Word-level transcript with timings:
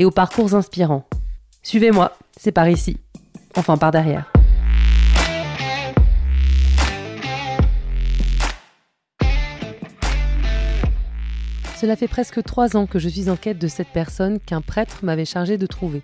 et 0.00 0.04
aux 0.06 0.10
parcours 0.10 0.54
inspirants. 0.54 1.04
Suivez-moi, 1.62 2.12
c'est 2.34 2.52
par 2.52 2.70
ici. 2.70 2.96
Enfin, 3.54 3.76
par 3.76 3.90
derrière. 3.90 4.32
Cela 11.76 11.96
fait 11.96 12.08
presque 12.08 12.42
trois 12.42 12.78
ans 12.78 12.86
que 12.86 12.98
je 12.98 13.10
suis 13.10 13.28
en 13.28 13.36
quête 13.36 13.58
de 13.58 13.68
cette 13.68 13.88
personne 13.88 14.40
qu'un 14.40 14.62
prêtre 14.62 15.00
m'avait 15.02 15.26
chargé 15.26 15.58
de 15.58 15.66
trouver. 15.66 16.02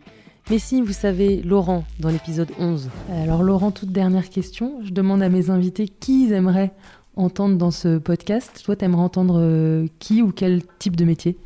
Mais 0.50 0.58
si, 0.58 0.82
vous 0.82 0.92
savez, 0.92 1.40
Laurent, 1.42 1.84
dans 1.98 2.10
l'épisode 2.10 2.50
11. 2.58 2.90
Alors 3.10 3.42
Laurent, 3.42 3.70
toute 3.70 3.92
dernière 3.92 4.28
question. 4.28 4.78
Je 4.84 4.90
demande 4.90 5.22
à 5.22 5.30
mes 5.30 5.48
invités 5.48 5.88
qui 5.88 6.26
ils 6.26 6.32
aimeraient 6.32 6.72
entendre 7.14 7.56
dans 7.56 7.70
ce 7.70 7.96
podcast. 7.96 8.60
Toi, 8.62 8.76
t'aimerais 8.76 9.02
entendre 9.02 9.38
euh, 9.40 9.86
qui 10.00 10.20
ou 10.20 10.32
quel 10.32 10.62
type 10.78 10.96
de 10.96 11.06
métier? 11.06 11.38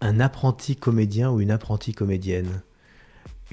Un 0.00 0.20
apprenti 0.20 0.76
comédien 0.76 1.30
ou 1.30 1.40
une 1.40 1.50
apprentie 1.50 1.92
comédienne 1.92 2.62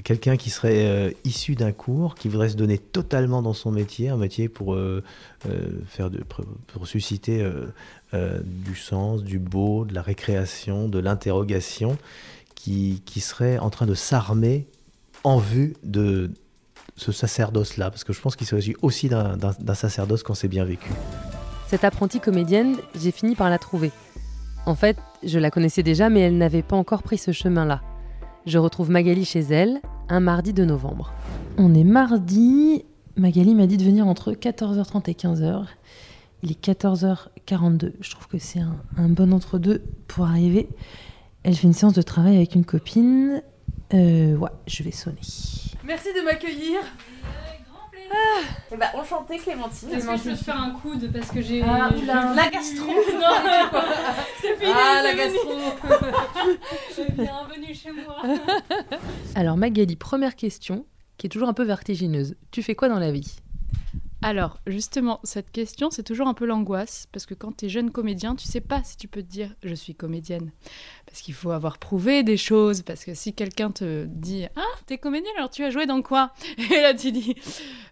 quelqu'un 0.02 0.36
qui 0.36 0.50
serait 0.50 0.86
euh, 0.86 1.10
issu 1.24 1.54
d'un 1.54 1.72
cours, 1.72 2.14
qui 2.16 2.28
voudrait 2.28 2.48
se 2.48 2.56
donner 2.56 2.78
totalement 2.78 3.42
dans 3.42 3.52
son 3.52 3.70
métier, 3.70 4.08
un 4.08 4.16
métier 4.16 4.48
pour, 4.48 4.74
euh, 4.74 5.04
euh, 5.48 5.80
faire 5.86 6.10
pour 6.66 6.86
susciter 6.86 7.46
du 8.12 8.76
sens, 8.76 9.24
du 9.24 9.38
beau, 9.38 9.84
de 9.84 9.94
la 9.94 10.02
récréation, 10.02 10.88
de 10.88 10.98
l'interrogation, 10.98 11.98
qui, 12.54 13.02
qui, 13.04 13.20
serait 13.20 13.58
en 13.58 13.70
train 13.70 13.86
de 13.86 13.94
s'armer 13.94 14.68
en 15.24 15.38
vue 15.38 15.74
de 15.82 16.30
ce 16.96 17.10
sacerdoce-là, 17.10 17.90
parce 17.90 18.04
que 18.04 18.12
je 18.12 18.20
pense 18.20 18.36
qu'il 18.36 18.46
s'agit 18.46 18.76
aussi 18.82 19.08
d'un 19.08 19.74
sacerdoce 19.74 20.22
quand 20.22 20.34
c'est 20.34 20.48
bien 20.48 20.64
vécu. 20.64 20.90
Cette 21.68 21.82
apprentie 21.82 22.20
comédienne, 22.20 22.76
j'ai 22.94 23.10
fini 23.10 23.34
par 23.34 23.50
la 23.50 23.58
trouver. 23.58 23.90
En 24.64 24.76
fait, 24.76 24.96
je 25.26 25.38
la 25.38 25.50
connaissais 25.50 25.82
déjà, 25.82 26.08
mais 26.08 26.20
elle 26.20 26.38
n'avait 26.38 26.62
pas 26.62 26.76
encore 26.76 27.02
pris 27.02 27.18
ce 27.18 27.32
chemin-là. 27.32 27.82
Je 28.46 28.58
retrouve 28.58 28.90
Magali 28.90 29.24
chez 29.24 29.40
elle 29.40 29.80
un 30.08 30.20
mardi 30.20 30.52
de 30.52 30.64
novembre. 30.64 31.12
On 31.56 31.74
est 31.74 31.84
mardi. 31.84 32.84
Magali 33.16 33.54
m'a 33.54 33.66
dit 33.66 33.76
de 33.76 33.84
venir 33.84 34.06
entre 34.06 34.32
14h30 34.32 35.10
et 35.10 35.14
15h. 35.14 35.64
Il 36.42 36.50
est 36.50 36.62
14h42. 36.62 37.92
Je 38.00 38.10
trouve 38.10 38.26
que 38.28 38.38
c'est 38.38 38.60
un, 38.60 39.08
bon 39.08 39.32
entre-deux 39.32 39.82
pour 40.08 40.26
arriver. 40.26 40.68
Elle 41.42 41.54
fait 41.54 41.66
une 41.66 41.72
séance 41.72 41.94
de 41.94 42.02
travail 42.02 42.36
avec 42.36 42.54
une 42.54 42.64
copine. 42.64 43.42
Euh, 43.94 44.36
ouais, 44.36 44.50
je 44.66 44.82
vais 44.82 44.90
sonner. 44.90 45.16
Merci 45.84 46.08
de 46.14 46.24
m'accueillir. 46.24 46.80
Ah. 48.12 48.40
Eh 48.72 48.76
ben, 48.76 48.86
enchantée 48.94 49.38
Clémentine. 49.38 49.90
Est-ce 49.92 50.06
que 50.06 50.16
je 50.16 50.22
peux 50.22 50.36
te 50.36 50.44
faire 50.44 50.60
un 50.60 50.70
coude 50.70 51.10
parce 51.12 51.30
que 51.30 51.40
j'ai. 51.40 51.62
Ah, 51.62 51.90
la 52.34 52.48
gastro 52.50 52.86
Non, 53.14 53.50
c'est 54.40 54.56
fini 54.56 54.72
Ah, 54.74 55.02
la 55.02 55.14
gastro 55.14 55.52
Bienvenue 57.14 57.74
chez 57.74 57.92
moi 57.92 58.16
Alors, 59.34 59.56
Magali, 59.56 59.96
première 59.96 60.36
question 60.36 60.86
qui 61.16 61.26
est 61.26 61.30
toujours 61.30 61.48
un 61.48 61.54
peu 61.54 61.64
vertigineuse. 61.64 62.36
Tu 62.50 62.62
fais 62.62 62.74
quoi 62.74 62.88
dans 62.88 62.98
la 62.98 63.12
vie? 63.12 63.36
Alors, 64.24 64.58
justement, 64.66 65.20
cette 65.22 65.50
question, 65.50 65.90
c'est 65.90 66.02
toujours 66.02 66.28
un 66.28 66.32
peu 66.32 66.46
l'angoisse, 66.46 67.08
parce 67.12 67.26
que 67.26 67.34
quand 67.34 67.58
tu 67.58 67.66
es 67.66 67.68
jeune 67.68 67.90
comédien, 67.90 68.34
tu 68.34 68.46
sais 68.46 68.62
pas 68.62 68.82
si 68.82 68.96
tu 68.96 69.06
peux 69.06 69.22
te 69.22 69.28
dire 69.28 69.50
je 69.62 69.74
suis 69.74 69.94
comédienne. 69.94 70.50
Parce 71.04 71.20
qu'il 71.20 71.34
faut 71.34 71.50
avoir 71.50 71.76
prouvé 71.76 72.22
des 72.22 72.38
choses, 72.38 72.80
parce 72.80 73.04
que 73.04 73.12
si 73.12 73.34
quelqu'un 73.34 73.70
te 73.70 74.06
dit 74.06 74.46
Ah, 74.56 74.62
t'es 74.86 74.96
comédienne, 74.96 75.34
alors 75.36 75.50
tu 75.50 75.62
as 75.62 75.68
joué 75.68 75.84
dans 75.84 76.00
quoi? 76.00 76.32
Et 76.56 76.80
là, 76.80 76.94
tu 76.94 77.12
dis 77.12 77.34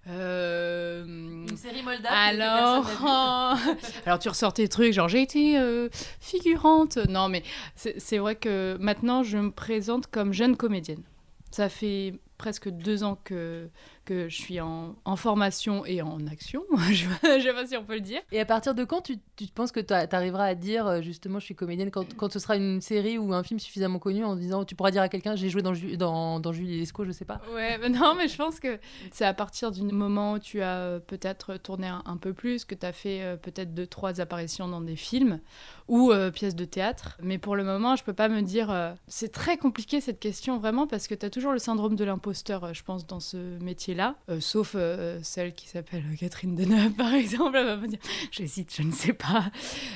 euh... 0.09 1.05
Une 1.05 1.57
série 1.59 1.83
moldave. 1.83 2.11
Alors, 2.11 2.87
alors 4.07 4.19
tu 4.19 4.31
ressors 4.31 4.55
tes 4.55 4.69
trucs, 4.69 4.95
genre 4.95 5.11
j'ai 5.11 5.21
été 5.21 5.59
euh, 5.59 5.91
figurante. 6.19 6.97
Non, 7.11 7.29
mais 7.29 7.43
c'est 7.77 8.17
vrai 8.17 8.37
que 8.37 8.79
maintenant, 8.81 9.23
je 9.23 9.37
me 9.37 9.51
présente 9.51 10.07
comme 10.07 10.33
jeune 10.33 10.57
comédienne. 10.57 11.03
Ça 11.51 11.69
fait 11.69 12.15
presque 12.39 12.71
deux 12.71 13.05
ans 13.05 13.19
que 13.23 13.69
que 14.05 14.29
je 14.29 14.37
suis 14.37 14.61
en, 14.61 14.95
formation 15.17 15.85
et 15.85 16.03
en 16.03 16.27
action, 16.27 16.65
je 16.91 17.07
ne 17.07 17.41
sais 17.41 17.53
pas 17.53 17.67
si 17.67 17.77
on 17.77 17.85
peut 17.85 17.95
le 17.95 18.01
dire. 18.01 18.21
Et 18.33 18.41
à 18.41 18.45
partir 18.45 18.75
de 18.75 18.85
quand 18.85 19.03
tu, 19.03 19.19
tu 19.37 19.47
penses 19.47 19.73
que 19.73 19.81
tu 19.81 19.93
arriveras 19.93 20.47
à 20.47 20.55
dire 20.55 20.87
euh, 20.87 21.03
justement 21.03 21.39
je 21.39 21.45
suis 21.45 21.55
comédienne 21.55 21.91
quand, 21.91 22.15
quand, 22.17 22.33
ce 22.33 22.39
sera 22.39 22.57
une 22.57 22.81
série 22.81 23.19
ou 23.19 23.33
un 23.33 23.43
film 23.43 23.61
suffisamment 23.61 23.99
connu 23.99 24.25
en 24.25 24.37
disant 24.37 24.65
tu 24.65 24.75
pourras 24.75 24.91
dire 24.91 25.03
à 25.03 25.09
quelqu'un 25.09 25.37
j'ai 25.37 25.49
joué 25.49 25.63
dans, 25.63 25.73
dans, 25.99 26.41
dans, 26.41 26.53
Julie 26.53 26.79
Lescaut, 26.79 27.05
je 27.05 27.13
sais 27.13 27.25
pas. 27.25 27.41
Ouais, 27.55 27.79
non, 27.89 28.15
mais 28.17 28.29
je 28.29 28.37
pense 28.37 28.59
que 28.59 28.79
c'est 29.11 29.25
à 29.25 29.35
partir 29.35 29.71
du 29.71 29.83
moment 29.83 30.33
où 30.35 30.39
tu 30.39 30.63
as 30.63 30.79
euh, 30.79 30.99
peut-être 30.99 31.57
tourné 31.57 31.89
un, 31.89 32.17
peu 32.17 32.33
plus, 32.33 32.65
que 32.65 32.75
tu 32.75 32.87
as 32.87 32.93
fait 32.93 33.23
euh, 33.23 33.37
peut-être 33.37 33.75
deux, 33.75 33.87
trois 33.87 34.21
apparitions 34.21 34.69
dans 34.69 34.81
des 34.81 34.97
films 34.97 35.41
ou 35.89 36.13
pièces 36.33 36.57
de 36.57 36.65
théâtre. 36.65 37.19
Mais 37.23 37.37
pour 37.37 37.55
le 37.55 37.65
moment, 37.65 37.97
je 37.97 38.05
peux 38.05 38.15
pas 38.15 38.29
me 38.29 38.41
dire. 38.41 38.95
c'est 39.09 39.31
très 39.31 39.59
compliqué 39.59 40.01
cette 40.01 40.21
question 40.21 40.59
vraiment 40.59 40.87
parce 40.87 41.07
que 41.07 41.15
tu 41.15 41.27
as 41.27 41.31
toujours 41.31 41.53
le 41.53 41.59
syndrome 41.59 41.97
de 41.97 42.05
l'imposteur, 42.05 42.73
je 42.73 42.83
pense, 42.83 43.07
dans 43.07 43.21
ce 43.21 43.37
métier 43.59 43.92
là 43.95 44.17
euh, 44.29 44.41
sauf 44.41 44.75
euh, 44.75 45.19
celle 45.23 45.55
qui 45.55 45.69
s'appelle 45.69 46.05
Catherine 46.19 46.55
Deneuve, 46.55 46.93
par 46.97 47.13
exemple. 47.15 47.57
Elle 47.57 47.67
va 47.67 47.77
me 47.77 47.89
dire, 47.89 47.99
j'hésite, 48.31 48.75
je 48.75 48.83
ne 48.83 48.93
sais 48.93 49.13
pas. 49.13 49.51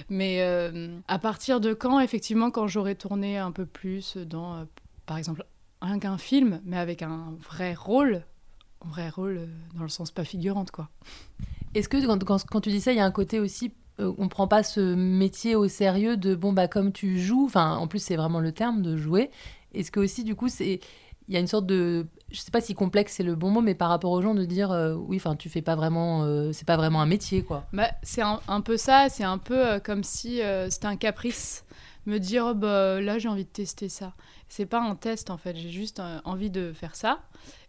Mais 0.09 0.41
euh, 0.41 0.99
à 1.09 1.19
partir 1.19 1.61
de 1.61 1.75
quand, 1.75 2.01
effectivement, 2.01 2.51
quand 2.51 2.67
j'aurai 2.67 2.95
tourné 2.95 3.39
un 3.39 3.53
peu 3.53 3.67
plus 3.67 4.17
dans, 4.17 4.67
par 5.07 5.19
exemple, 5.19 5.45
un, 5.81 5.99
un 6.03 6.19
film, 6.19 6.61
mais 6.65 6.79
avec 6.79 7.03
un 7.03 7.37
vrai 7.41 7.75
rôle, 7.75 8.23
un 8.85 8.89
vrai 8.89 9.09
rôle 9.09 9.49
dans 9.75 9.83
le 9.83 9.89
sens 9.89 10.11
pas 10.11 10.25
figurante, 10.25 10.71
quoi. 10.71 10.89
Est-ce 11.75 11.89
que 11.89 12.05
quand, 12.07 12.45
quand, 12.47 12.61
tu 12.61 12.71
dis 12.71 12.81
ça, 12.81 12.93
il 12.93 12.97
y 12.97 13.01
a 13.01 13.05
un 13.05 13.11
côté 13.11 13.41
aussi 13.41 13.73
on 13.99 14.29
prend 14.29 14.47
pas 14.47 14.63
ce 14.63 14.95
métier 14.95 15.57
au 15.57 15.69
sérieux 15.69 16.19
de 16.19 16.35
bon 16.35 16.53
bah 16.53 16.69
comme 16.69 16.93
tu 16.93 17.19
joues 17.19 17.47
enfin 17.47 17.77
en 17.77 17.89
plus 17.89 17.99
c'est 17.99 18.17
vraiment 18.17 18.41
le 18.41 18.53
terme 18.53 18.83
de 18.83 18.99
jouer 18.99 19.31
est-ce 19.73 19.91
que 19.91 20.01
aussi 20.01 20.23
du 20.23 20.35
coup 20.35 20.49
c'est 20.49 20.81
il 21.29 21.35
y 21.35 21.37
a 21.37 21.41
une 21.41 21.47
sorte 21.47 21.67
de 21.67 22.07
je 22.31 22.41
sais 22.41 22.51
pas 22.51 22.61
si 22.61 22.75
complexe 22.75 23.15
c'est 23.15 23.23
le 23.23 23.35
bon 23.35 23.51
mot 23.51 23.61
mais 23.61 23.75
par 23.75 23.89
rapport 23.89 24.11
aux 24.11 24.23
gens 24.23 24.35
de 24.35 24.45
dire 24.45 24.73
euh, 24.73 24.95
oui 24.95 25.17
enfin 25.17 25.37
tu 25.37 25.49
fais 25.49 25.63
pas 25.63 25.77
vraiment 25.77 26.25
euh, 26.25 26.53
c'est 26.53 26.67
pas 26.67 26.77
vraiment 26.77 27.01
un 27.01 27.07
métier 27.07 27.43
quoi. 27.43 27.67
Bah, 27.73 27.91
c'est 28.03 28.23
un, 28.23 28.61
peu 28.61 28.77
ça 28.77 29.09
c'est 29.09 29.25
un 29.25 29.39
peu 29.39 29.67
euh, 29.67 29.79
comme 29.79 30.05
si 30.05 30.41
c'était 30.69 30.87
un 30.87 30.97
caprice 30.97 31.65
me 32.07 32.19
dire 32.19 32.49
oh, 32.51 32.55
bah 32.55 33.01
là 33.01 33.19
j'ai 33.19 33.29
envie 33.29 33.45
de 33.45 33.51
tester 33.51 33.89
ça. 33.89 34.15
C'est 34.49 34.67
pas 34.67 34.81
un 34.81 34.95
test 34.95 35.31
en 35.31 35.37
fait 35.37 35.57
j'ai 35.57 35.71
juste 35.71 36.01
envie 36.25 36.51
de 36.51 36.73
faire 36.73 36.95
ça. 36.95 37.21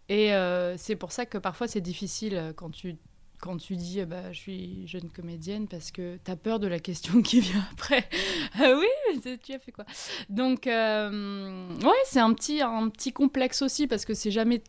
Et 0.08 0.32
c'est 0.76 0.96
pour 0.96 1.12
ça 1.12 1.26
que 1.26 1.38
parfois 1.38 1.66
c'est 1.66 1.80
difficile 1.80 2.52
quand 2.56 2.70
tu 2.70 2.96
quand 3.40 3.56
tu 3.56 3.76
dis 3.76 4.04
bah, 4.04 4.32
je 4.32 4.38
suis 4.38 4.86
jeune 4.86 5.10
comédienne 5.10 5.68
parce 5.68 5.90
que 5.90 6.18
tu 6.24 6.30
as 6.30 6.36
peur 6.36 6.58
de 6.58 6.66
la 6.66 6.78
question 6.78 7.22
qui 7.22 7.40
vient 7.40 7.64
après. 7.72 8.08
ah 8.54 8.74
oui, 8.76 8.86
mais 9.24 9.38
tu 9.38 9.52
as 9.52 9.58
fait 9.58 9.72
quoi? 9.72 9.84
Donc, 10.28 10.66
euh, 10.66 11.68
ouais, 11.82 12.02
c'est 12.04 12.20
un 12.20 12.32
petit, 12.34 12.60
un 12.60 12.88
petit 12.88 13.12
complexe 13.12 13.62
aussi 13.62 13.86
parce 13.86 14.04
que 14.04 14.14
c'est 14.14 14.30
jamais 14.30 14.62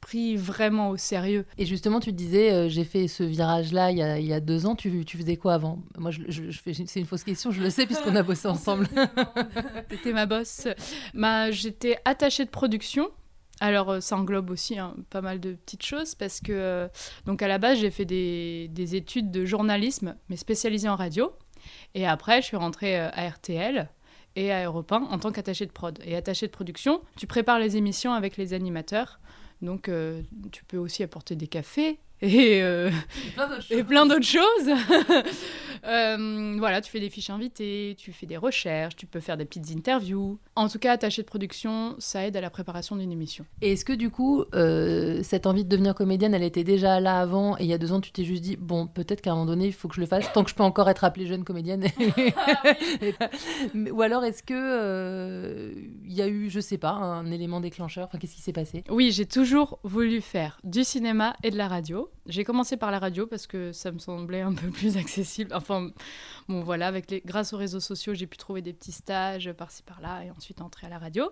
pris 0.00 0.36
vraiment 0.36 0.90
au 0.90 0.96
sérieux. 0.96 1.44
Et 1.58 1.66
justement, 1.66 2.00
tu 2.00 2.12
disais, 2.12 2.52
euh, 2.52 2.68
j'ai 2.68 2.84
fait 2.84 3.08
ce 3.08 3.22
virage-là 3.22 3.90
il, 3.90 3.98
il, 4.20 4.26
y 4.26 4.32
a 4.32 4.40
deux 4.40 4.66
ans, 4.66 4.74
tu, 4.74 5.04
tu 5.04 5.16
faisais 5.16 5.36
quoi 5.36 5.54
avant? 5.54 5.82
Moi, 5.96 6.10
je, 6.10 6.22
je, 6.28 6.58
fais, 6.58 6.72
c'est 6.72 7.00
une 7.00 7.06
fausse 7.06 7.24
question, 7.24 7.50
je 7.50 7.60
le 7.60 7.70
sais 7.70 7.86
puisqu'on 7.86 8.14
a 8.16 8.22
bossé 8.22 8.48
ensemble. 8.48 8.88
C'était 9.90 10.12
ma 10.12 10.26
boss. 10.26 10.68
Bah, 11.14 11.50
J'étais 11.50 11.98
attachée 12.04 12.44
de 12.44 12.50
production 12.50 13.10
alors, 13.60 13.90
euh, 13.90 14.00
ça 14.00 14.16
englobe 14.16 14.50
aussi 14.50 14.78
hein, 14.78 14.94
pas 15.10 15.20
mal 15.20 15.40
de 15.40 15.52
petites 15.52 15.84
choses 15.84 16.14
parce 16.14 16.40
que, 16.40 16.52
euh, 16.52 16.88
donc 17.26 17.42
à 17.42 17.48
la 17.48 17.58
base, 17.58 17.78
j'ai 17.78 17.90
fait 17.90 18.04
des, 18.04 18.94
études 18.94 19.30
de 19.30 19.44
journalisme, 19.44 20.16
mais 20.28 20.36
spécialisées 20.36 20.88
en 20.88 20.96
radio. 20.96 21.32
Et 21.94 22.06
après, 22.06 22.40
je 22.40 22.46
suis 22.46 22.56
rentrée 22.56 22.98
euh, 22.98 23.10
à 23.12 23.28
RTL 23.28 23.88
et 24.36 24.52
à 24.52 24.64
Europe 24.64 24.92
1 24.92 25.02
en 25.02 25.18
tant 25.18 25.32
qu'attachée 25.32 25.66
de 25.66 25.72
prod. 25.72 25.98
Et 26.04 26.14
attachée 26.16 26.46
de 26.46 26.52
production, 26.52 27.02
tu 27.16 27.26
prépares 27.26 27.58
les 27.58 27.76
émissions 27.76 28.12
avec 28.12 28.36
les 28.36 28.54
animateurs. 28.54 29.20
Donc, 29.60 29.90
tu 30.52 30.64
peux 30.66 30.76
aussi 30.76 31.02
apporter 31.02 31.34
des 31.34 31.48
cafés, 31.48 31.98
et, 32.20 32.62
euh, 32.62 32.90
et 33.70 33.84
plein 33.84 34.06
d'autres 34.06 34.22
choses. 34.22 34.42
euh, 35.84 36.56
voilà, 36.58 36.80
tu 36.80 36.90
fais 36.90 37.00
des 37.00 37.10
fiches 37.10 37.30
invitées, 37.30 37.94
tu 37.98 38.12
fais 38.12 38.26
des 38.26 38.36
recherches, 38.36 38.96
tu 38.96 39.06
peux 39.06 39.20
faire 39.20 39.36
des 39.36 39.44
petites 39.44 39.70
interviews. 39.70 40.38
En 40.56 40.68
tout 40.68 40.78
cas, 40.78 40.92
attaché 40.92 41.22
de 41.22 41.26
production, 41.26 41.94
ça 41.98 42.26
aide 42.26 42.36
à 42.36 42.40
la 42.40 42.50
préparation 42.50 42.96
d'une 42.96 43.12
émission. 43.12 43.44
Et 43.62 43.72
est-ce 43.72 43.84
que 43.84 43.92
du 43.92 44.10
coup, 44.10 44.44
euh, 44.54 45.22
cette 45.22 45.46
envie 45.46 45.64
de 45.64 45.68
devenir 45.68 45.94
comédienne, 45.94 46.34
elle 46.34 46.42
était 46.42 46.64
déjà 46.64 47.00
là 47.00 47.20
avant 47.20 47.56
et 47.58 47.62
il 47.62 47.66
y 47.66 47.72
a 47.72 47.78
deux 47.78 47.92
ans, 47.92 48.00
tu 48.00 48.10
t'es 48.10 48.24
juste 48.24 48.42
dit, 48.42 48.56
bon, 48.56 48.86
peut-être 48.86 49.20
qu'à 49.20 49.30
un 49.30 49.34
moment 49.34 49.46
donné, 49.46 49.66
il 49.66 49.72
faut 49.72 49.88
que 49.88 49.94
je 49.94 50.00
le 50.00 50.06
fasse, 50.06 50.32
tant 50.32 50.42
que 50.44 50.50
je 50.50 50.54
peux 50.54 50.62
encore 50.62 50.88
être 50.90 51.04
appelée 51.04 51.26
jeune 51.26 51.44
comédienne. 51.44 51.84
Ah 53.20 53.30
Ou 53.74 54.02
alors, 54.02 54.24
est-ce 54.24 54.42
que 54.42 54.54
il 54.54 54.56
euh, 54.56 55.72
y 56.04 56.18
y 56.18 56.22
a 56.22 56.28
eu, 56.28 56.50
je 56.50 56.60
sais 56.60 56.78
pas, 56.78 56.90
un 56.90 57.30
élément 57.30 57.60
déclencheur? 57.60 58.06
Enfin, 58.06 58.18
qu'est-ce 58.18 58.34
qui 58.34 58.42
s'est 58.42 58.52
passé? 58.52 58.84
Oui, 58.90 59.12
j'ai 59.12 59.26
toujours 59.26 59.78
voulu 59.82 60.20
faire 60.20 60.58
du 60.64 60.84
cinéma 60.84 61.34
et 61.42 61.50
de 61.50 61.56
la 61.56 61.68
radio. 61.68 62.07
J'ai 62.26 62.44
commencé 62.44 62.76
par 62.76 62.90
la 62.90 62.98
radio 62.98 63.26
parce 63.26 63.46
que 63.46 63.72
ça 63.72 63.90
me 63.90 63.98
semblait 63.98 64.42
un 64.42 64.52
peu 64.52 64.68
plus 64.72 64.96
accessible. 64.96 65.52
Enfin, 65.54 65.90
bon, 66.48 66.60
voilà, 66.62 66.86
avec 66.86 67.24
grâce 67.24 67.52
aux 67.52 67.56
réseaux 67.56 67.80
sociaux, 67.80 68.14
j'ai 68.14 68.26
pu 68.26 68.36
trouver 68.36 68.62
des 68.62 68.72
petits 68.72 68.92
stages 68.92 69.52
par-ci 69.52 69.82
par-là 69.82 70.24
et 70.24 70.30
ensuite 70.30 70.60
entrer 70.60 70.86
à 70.86 70.90
la 70.90 70.98
radio. 70.98 71.30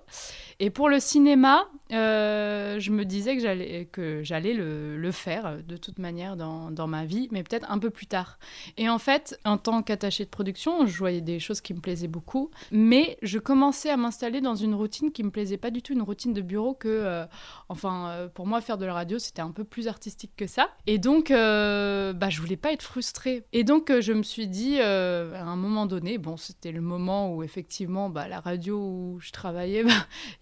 Et 0.58 0.70
pour 0.70 0.88
le 0.88 1.00
cinéma, 1.00 1.69
euh, 1.93 2.78
je 2.78 2.90
me 2.90 3.05
disais 3.05 3.37
que 3.37 4.23
j'allais 4.23 4.55
le, 4.55 5.11
faire 5.12 5.62
de 5.62 5.76
toute 5.76 5.99
manière 5.99 6.37
dans, 6.37 6.70
dans 6.70 6.87
ma 6.87 7.05
vie, 7.05 7.29
mais 7.31 7.43
peut-être 7.43 7.70
un 7.70 7.79
peu 7.79 7.90
plus 7.90 8.06
tard. 8.06 8.38
Et 8.76 8.88
en 8.88 8.99
fait, 8.99 9.38
en 9.44 9.56
tant 9.58 9.82
qu'attaché 9.82 10.25
de 10.25 10.31
production, 10.31 10.87
je 10.87 10.99
voyais 10.99 11.20
des 11.20 11.38
choses 11.38 11.61
qui 11.61 11.75
me 11.75 11.81
plaisaient 11.81 12.08
beaucoup, 12.08 12.50
mais 12.70 13.19
je 13.22 13.38
commençais 13.38 13.90
à 13.90 13.96
m'installer 13.96 14.40
dans 14.40 14.55
une 14.55 14.75
routine 14.75 15.12
qui 15.12 15.22
me 15.22 15.31
plaisait 15.31 15.56
pas 15.56 15.70
du 15.70 15.82
tout, 15.82 15.93
une 15.93 16.02
routine 16.02 16.32
de 16.32 16.40
bureau 16.40 16.75
que, 16.75 16.88
euh, 16.88 17.26
enfin, 17.69 18.08
euh, 18.08 18.29
pour 18.29 18.46
moi, 18.46 18.61
faire 18.61 18.79
de 18.79 18.87
la 18.87 18.94
radio, 18.94 19.19
c'était 19.19 19.43
un 19.43 19.50
peu 19.50 19.64
plus 19.64 19.88
artistique 19.88 20.32
que 20.37 20.46
ça. 20.46 20.65
Et 20.88 20.98
donc, 20.98 21.30
euh, 21.30 22.12
bah, 22.12 22.30
je 22.30 22.40
voulais 22.40 22.56
pas 22.56 22.72
être 22.72 22.82
frustrée. 22.82 23.44
Et 23.52 23.64
donc, 23.64 23.92
je 24.00 24.12
me 24.12 24.22
suis 24.22 24.46
dit, 24.46 24.80
à 24.80 25.44
un 25.44 25.56
moment 25.56 25.86
donné, 25.86 26.18
bon, 26.18 26.36
c'était 26.36 26.72
le 26.72 26.80
moment 26.80 27.34
où 27.34 27.42
effectivement, 27.42 28.08
bah, 28.08 28.28
la 28.28 28.40
radio 28.40 28.78
où 28.78 29.18
je 29.20 29.32
travaillais, 29.32 29.82
bah, 29.82 29.90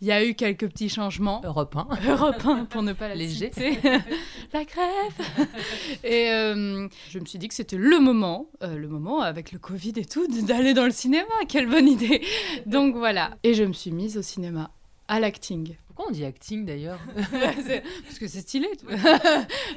il 0.01 0.07
y 0.07 0.13
a 0.13 0.25
eu 0.25 0.35
quelques 0.35 0.69
petits 0.69 0.89
changements. 0.89 1.41
Europe 1.45 1.75
1. 1.77 1.89
Europe 2.09 2.45
1, 2.45 2.65
pour 2.67 2.83
ne 2.83 2.93
pas 2.93 3.09
la 3.09 3.15
Léger. 3.15 3.51
citer. 3.53 3.79
la 4.53 4.65
grève. 4.65 5.49
Et 6.05 6.27
je 6.27 7.19
me 7.19 7.25
suis 7.25 7.39
dit 7.39 7.49
que 7.49 7.55
c'était 7.55 7.79
le 7.79 7.99
moment, 8.01 8.49
le 8.61 8.89
moment 8.89 9.21
avec 9.21 9.53
le 9.53 9.59
Covid 9.59 9.95
et 9.97 10.05
tout, 10.05 10.27
d'aller 10.47 10.75
dans 10.75 10.85
le 10.85 10.91
cinéma. 10.91 11.25
Quelle 11.49 11.69
bonne 11.69 11.89
idée. 11.89 12.23
Donc 12.67 12.97
voilà. 12.97 13.37
Et 13.43 13.55
je 13.55 13.65
me 13.65 13.73
suis 13.73 13.93
mise 13.93 14.19
au 14.19 14.23
cinéma, 14.23 14.71
à 15.09 15.21
l'acting. 15.21 15.77
Pourquoi 15.95 16.11
on 16.11 16.15
dit 16.15 16.25
acting 16.25 16.65
d'ailleurs 16.67 16.99
Parce 17.31 18.19
que 18.19 18.27
c'est 18.27 18.41
stylé. 18.41 18.69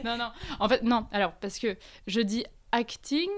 non, 0.04 0.18
non. 0.18 0.30
En 0.60 0.68
fait, 0.68 0.84
non. 0.84 1.06
Alors, 1.12 1.34
parce 1.34 1.60
que 1.60 1.78
je 2.08 2.22
dis 2.22 2.44
acting 2.72 3.30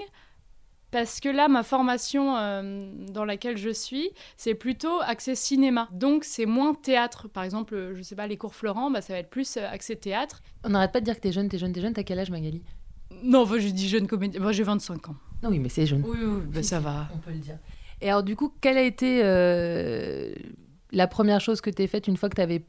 parce 0.91 1.19
que 1.19 1.29
là, 1.29 1.47
ma 1.47 1.61
formation 1.61 2.35
euh, 2.35 2.81
dans 3.11 3.25
laquelle 3.25 3.57
je 3.57 3.69
suis, 3.69 4.09
c'est 4.37 4.55
plutôt 4.55 5.01
accès 5.01 5.35
cinéma. 5.35 5.87
Donc, 5.91 6.23
c'est 6.23 6.47
moins 6.47 6.73
théâtre. 6.73 7.27
Par 7.27 7.43
exemple, 7.43 7.93
je 7.95 8.01
sais 8.01 8.15
pas, 8.15 8.25
les 8.25 8.37
cours 8.37 8.55
Florent, 8.55 8.89
bah, 8.89 9.01
ça 9.01 9.13
va 9.13 9.19
être 9.19 9.29
plus 9.29 9.57
euh, 9.57 9.69
accès 9.69 9.95
théâtre. 9.95 10.41
On 10.63 10.69
n'arrête 10.69 10.91
pas 10.91 10.99
de 10.99 11.05
dire 11.05 11.15
que 11.15 11.21
t'es 11.21 11.31
jeune, 11.31 11.47
t'es 11.47 11.59
jeune, 11.59 11.73
t'es 11.73 11.81
jeune. 11.81 11.93
T'as 11.93 12.03
quel 12.03 12.17
âge, 12.17 12.31
Magali? 12.31 12.63
Non, 13.23 13.45
bah, 13.45 13.59
je 13.59 13.67
dis 13.67 13.87
jeune 13.87 14.07
comédien. 14.07 14.41
Bah, 14.41 14.51
j'ai 14.51 14.63
25 14.63 15.09
ans. 15.09 15.15
Non, 15.43 15.49
oui, 15.49 15.59
mais 15.59 15.69
c'est 15.69 15.85
jeune. 15.85 16.03
Oui, 16.07 16.17
oui, 16.21 16.41
bah, 16.47 16.63
ça 16.63 16.79
va. 16.79 17.07
On 17.13 17.19
peut 17.19 17.31
le 17.31 17.37
dire. 17.37 17.59
Et 18.01 18.09
alors, 18.09 18.23
du 18.23 18.35
coup, 18.35 18.51
quelle 18.59 18.77
a 18.77 18.83
été 18.83 19.21
euh, 19.23 20.33
la 20.91 21.07
première 21.07 21.41
chose 21.41 21.61
que 21.61 21.69
tu 21.69 21.87
faite 21.87 22.07
une 22.07 22.17
fois 22.17 22.29
que 22.29 22.35
tu 22.35 22.41
avais 22.41 22.63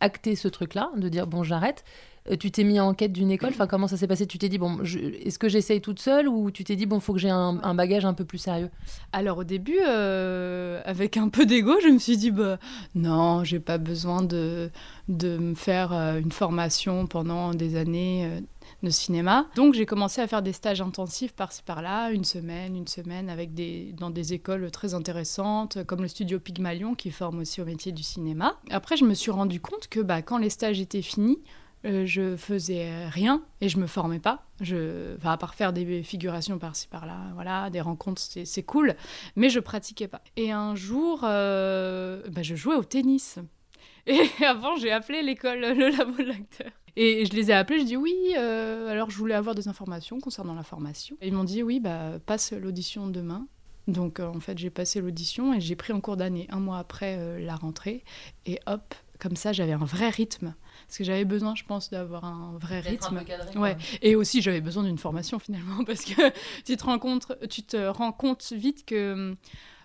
acté 0.00 0.34
ce 0.34 0.48
truc-là, 0.48 0.90
de 0.96 1.08
dire 1.08 1.26
bon, 1.26 1.42
j'arrête 1.42 1.84
euh, 2.30 2.36
Tu 2.36 2.50
t'es 2.50 2.64
mis 2.64 2.80
en 2.80 2.94
quête 2.94 3.12
d'une 3.12 3.30
école? 3.30 3.50
Enfin, 3.50 3.66
comment 3.66 3.86
ça 3.86 3.96
s'est 3.96 4.06
passé? 4.06 4.26
Tu 4.26 4.38
t'es 4.38 4.48
dit 4.48 4.58
bon, 4.58 4.82
est-ce 4.82 5.38
que 5.38 5.48
j'essaye 5.48 5.80
toute 5.80 6.00
seule 6.00 6.28
ou 6.28 6.50
tu 6.50 6.64
t'es 6.64 6.76
dit 6.76 6.86
bon, 6.86 7.00
faut 7.00 7.12
que 7.12 7.18
j'ai 7.18 7.30
un, 7.30 7.74
bagage 7.74 8.04
un 8.04 8.14
peu 8.14 8.24
plus 8.24 8.38
sérieux? 8.38 8.70
Alors, 9.12 9.38
au 9.38 9.44
début, 9.44 9.78
euh, 9.86 10.80
avec 10.84 11.16
un 11.16 11.28
peu 11.28 11.46
d'ego, 11.46 11.74
je 11.82 11.88
me 11.88 11.98
suis 11.98 12.16
dit 12.16 12.30
bah 12.30 12.58
non, 12.94 13.44
j'ai 13.44 13.60
pas 13.60 13.78
besoin 13.78 14.22
de, 14.22 14.70
de 15.08 15.38
me 15.38 15.54
faire 15.54 15.92
une 15.92 16.32
formation 16.32 17.06
pendant 17.06 17.54
des 17.54 17.76
années 17.76 18.42
de 18.82 18.90
cinéma. 18.90 19.46
Donc 19.56 19.74
j'ai 19.74 19.86
commencé 19.86 20.20
à 20.20 20.26
faire 20.26 20.42
des 20.42 20.52
stages 20.52 20.80
intensifs 20.80 21.32
par-ci 21.32 21.62
par-là, 21.62 22.10
une 22.10 22.24
semaine, 22.24 22.76
une 22.76 22.86
semaine, 22.86 23.28
avec 23.28 23.54
des, 23.54 23.92
dans 23.92 24.10
des 24.10 24.32
écoles 24.32 24.70
très 24.70 24.94
intéressantes, 24.94 25.84
comme 25.84 26.02
le 26.02 26.08
studio 26.08 26.38
Pygmalion 26.38 26.94
qui 26.94 27.10
forme 27.10 27.40
aussi 27.40 27.60
au 27.60 27.64
métier 27.64 27.92
du 27.92 28.02
cinéma. 28.02 28.56
Après, 28.70 28.96
je 28.96 29.04
me 29.04 29.14
suis 29.14 29.30
rendu 29.30 29.60
compte 29.60 29.88
que 29.88 30.00
bah, 30.00 30.22
quand 30.22 30.38
les 30.38 30.50
stages 30.50 30.80
étaient 30.80 31.02
finis, 31.02 31.38
euh, 31.86 32.04
je 32.04 32.36
faisais 32.36 33.08
rien 33.08 33.42
et 33.62 33.68
je 33.68 33.78
me 33.78 33.86
formais 33.86 34.18
pas. 34.18 34.44
Je, 34.60 35.16
enfin, 35.16 35.32
à 35.32 35.36
part 35.38 35.54
faire 35.54 35.72
des 35.72 36.02
figurations 36.02 36.58
par-ci 36.58 36.88
par-là, 36.88 37.18
voilà, 37.34 37.70
des 37.70 37.80
rencontres, 37.80 38.20
c'est 38.20 38.62
cool, 38.62 38.94
mais 39.36 39.48
je 39.48 39.60
pratiquais 39.60 40.08
pas. 40.08 40.20
Et 40.36 40.52
un 40.52 40.74
jour, 40.74 41.22
euh, 41.24 42.22
bah, 42.30 42.42
je 42.42 42.54
jouais 42.54 42.74
au 42.74 42.84
tennis. 42.84 43.38
Et 44.06 44.20
avant, 44.44 44.76
j'ai 44.76 44.90
appelé 44.90 45.22
l'école, 45.22 45.60
le 45.60 45.96
labo 45.96 46.16
de 46.18 46.28
l'acteur. 46.28 46.70
Et 46.96 47.24
je 47.26 47.32
les 47.34 47.50
ai 47.50 47.54
appelés, 47.54 47.80
je 47.80 47.84
dis 47.84 47.96
oui, 47.96 48.14
euh, 48.36 48.90
alors 48.90 49.10
je 49.10 49.16
voulais 49.16 49.34
avoir 49.34 49.54
des 49.54 49.68
informations 49.68 50.20
concernant 50.20 50.54
la 50.54 50.62
formation. 50.62 51.16
Et 51.20 51.28
ils 51.28 51.34
m'ont 51.34 51.44
dit 51.44 51.62
oui, 51.62 51.80
bah, 51.80 52.18
passe 52.24 52.52
l'audition 52.52 53.06
demain. 53.08 53.46
Donc 53.88 54.20
euh, 54.20 54.26
en 54.26 54.40
fait, 54.40 54.58
j'ai 54.58 54.70
passé 54.70 55.00
l'audition 55.00 55.54
et 55.54 55.60
j'ai 55.60 55.76
pris 55.76 55.92
en 55.92 56.00
cours 56.00 56.16
d'année, 56.16 56.46
un 56.50 56.60
mois 56.60 56.78
après 56.78 57.16
euh, 57.18 57.38
la 57.40 57.56
rentrée. 57.56 58.04
Et 58.46 58.60
hop, 58.66 58.94
comme 59.18 59.36
ça, 59.36 59.52
j'avais 59.52 59.72
un 59.72 59.84
vrai 59.84 60.08
rythme. 60.08 60.54
Parce 60.86 60.98
que 60.98 61.04
j'avais 61.04 61.24
besoin, 61.24 61.54
je 61.54 61.64
pense, 61.64 61.90
d'avoir 61.90 62.24
un 62.24 62.56
vrai 62.58 62.80
rythme. 62.80 63.18
Un 63.18 63.24
cadré, 63.24 63.58
ouais. 63.58 63.76
Et 64.02 64.16
aussi, 64.16 64.42
j'avais 64.42 64.60
besoin 64.60 64.82
d'une 64.82 64.98
formation 64.98 65.38
finalement, 65.40 65.84
parce 65.84 66.04
que 66.04 66.30
tu 66.64 66.76
te 66.76 66.84
rends 66.84 66.98
compte, 66.98 67.32
tu 67.48 67.62
te 67.62 67.88
rends 67.88 68.12
compte 68.12 68.52
vite 68.52 68.84
que 68.84 69.36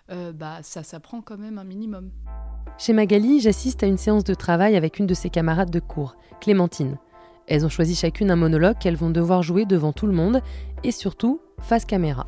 bah, 0.08 0.58
ça 0.62 0.82
s'apprend 0.82 1.20
quand 1.20 1.38
même 1.38 1.58
un 1.58 1.64
minimum. 1.64 2.10
Chez 2.78 2.92
Magali, 2.92 3.40
j'assiste 3.40 3.82
à 3.82 3.86
une 3.86 3.96
séance 3.96 4.24
de 4.24 4.34
travail 4.34 4.76
avec 4.76 4.98
une 4.98 5.06
de 5.06 5.14
ses 5.14 5.30
camarades 5.30 5.70
de 5.70 5.80
cours, 5.80 6.16
Clémentine. 6.40 6.98
Elles 7.46 7.64
ont 7.64 7.68
choisi 7.68 7.94
chacune 7.94 8.30
un 8.30 8.36
monologue 8.36 8.76
qu'elles 8.78 8.96
vont 8.96 9.10
devoir 9.10 9.42
jouer 9.42 9.64
devant 9.64 9.92
tout 9.92 10.06
le 10.06 10.12
monde 10.12 10.42
et 10.84 10.90
surtout 10.90 11.40
face 11.60 11.84
caméra. 11.84 12.26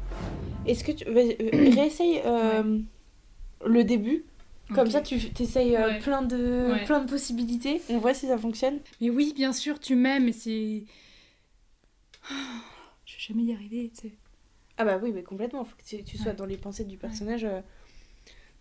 Est-ce 0.67 0.85
que 0.85 0.93
tu 0.93 1.05
euh, 1.07 1.13
réessaye 1.75 2.23
euh, 2.25 2.79
le 3.67 3.85
début? 3.85 4.25
Comme 4.75 4.91
ça, 4.91 5.01
tu 5.01 5.17
essayes 5.41 5.77
euh, 5.77 5.99
plein, 6.01 6.21
de, 6.21 6.85
plein 6.85 7.01
de 7.01 7.09
possibilités. 7.09 7.81
On 7.89 7.99
voit 7.99 8.13
si 8.13 8.27
ça 8.27 8.37
fonctionne. 8.37 8.81
Mais 9.01 9.09
oui, 9.09 9.33
bien 9.35 9.55
sûr, 9.55 9.81
tu 9.81 9.97
m'aimes, 9.97 10.27
mais 10.27 10.33
c'est. 10.33 10.85
je 13.07 13.15
vais 13.15 13.21
jamais 13.29 13.45
y 13.45 13.55
arriver, 13.55 13.91
tu 13.95 14.09
sais. 14.09 14.15
Ah 14.79 14.85
bah 14.85 14.99
oui, 15.03 15.13
mais 15.13 15.23
complètement. 15.23 15.63
Il 15.65 15.69
faut 15.69 15.77
que 15.77 16.03
tu, 16.05 16.17
sois 16.17 16.33
dans 16.33 16.47
les 16.47 16.57
pensées 16.57 16.85
du 16.85 16.97
personnage. 16.97 17.47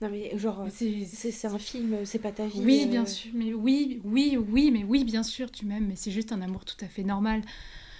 Non 0.02 0.10
mais 0.10 0.38
genre, 0.38 0.68
c'est 0.70 1.46
un 1.46 1.58
film, 1.58 2.06
c'est 2.06 2.20
pas 2.20 2.32
ta 2.32 2.46
vie. 2.46 2.62
Oui, 2.64 2.86
bien 2.86 3.06
sûr, 3.06 3.32
mais 3.34 3.54
oui, 3.54 4.00
oui, 4.04 4.38
oui, 4.38 4.70
mais 4.72 4.84
oui, 4.84 5.04
bien 5.04 5.24
sûr, 5.24 5.52
tu 5.52 5.66
m'aimes, 5.66 5.88
mais 5.88 5.96
c'est 5.96 6.12
juste 6.12 6.32
un 6.32 6.42
amour 6.42 6.66
tout 6.66 6.76
à 6.82 6.88
fait 6.88 7.04
normal, 7.04 7.42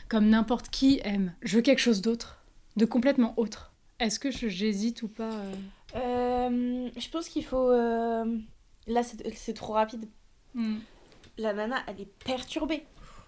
comme 0.08 0.30
n'importe 0.30 0.70
qui 0.70 1.00
aime. 1.04 1.34
Je 1.42 1.56
veux 1.56 1.64
quelque 1.64 1.80
chose 1.80 2.02
d'autre, 2.02 2.44
de 2.76 2.86
complètement 2.86 3.34
autre. 3.38 3.74
Est-ce 4.00 4.20
que 4.20 4.30
j'hésite 4.30 5.02
ou 5.02 5.08
pas 5.08 5.32
euh? 5.32 5.54
Euh, 5.96 6.90
Je 6.96 7.10
pense 7.10 7.30
qu'il 7.30 7.44
faut... 7.44 7.72
Euh, 7.72 8.38
là, 8.86 9.02
c'est 9.04 9.54
trop 9.54 9.74
rapide. 9.74 10.08
Hmm. 10.54 10.78
La 11.40 11.54
nana, 11.54 11.78
elle 11.88 12.02
est 12.02 12.14
perturbée. 12.24 12.84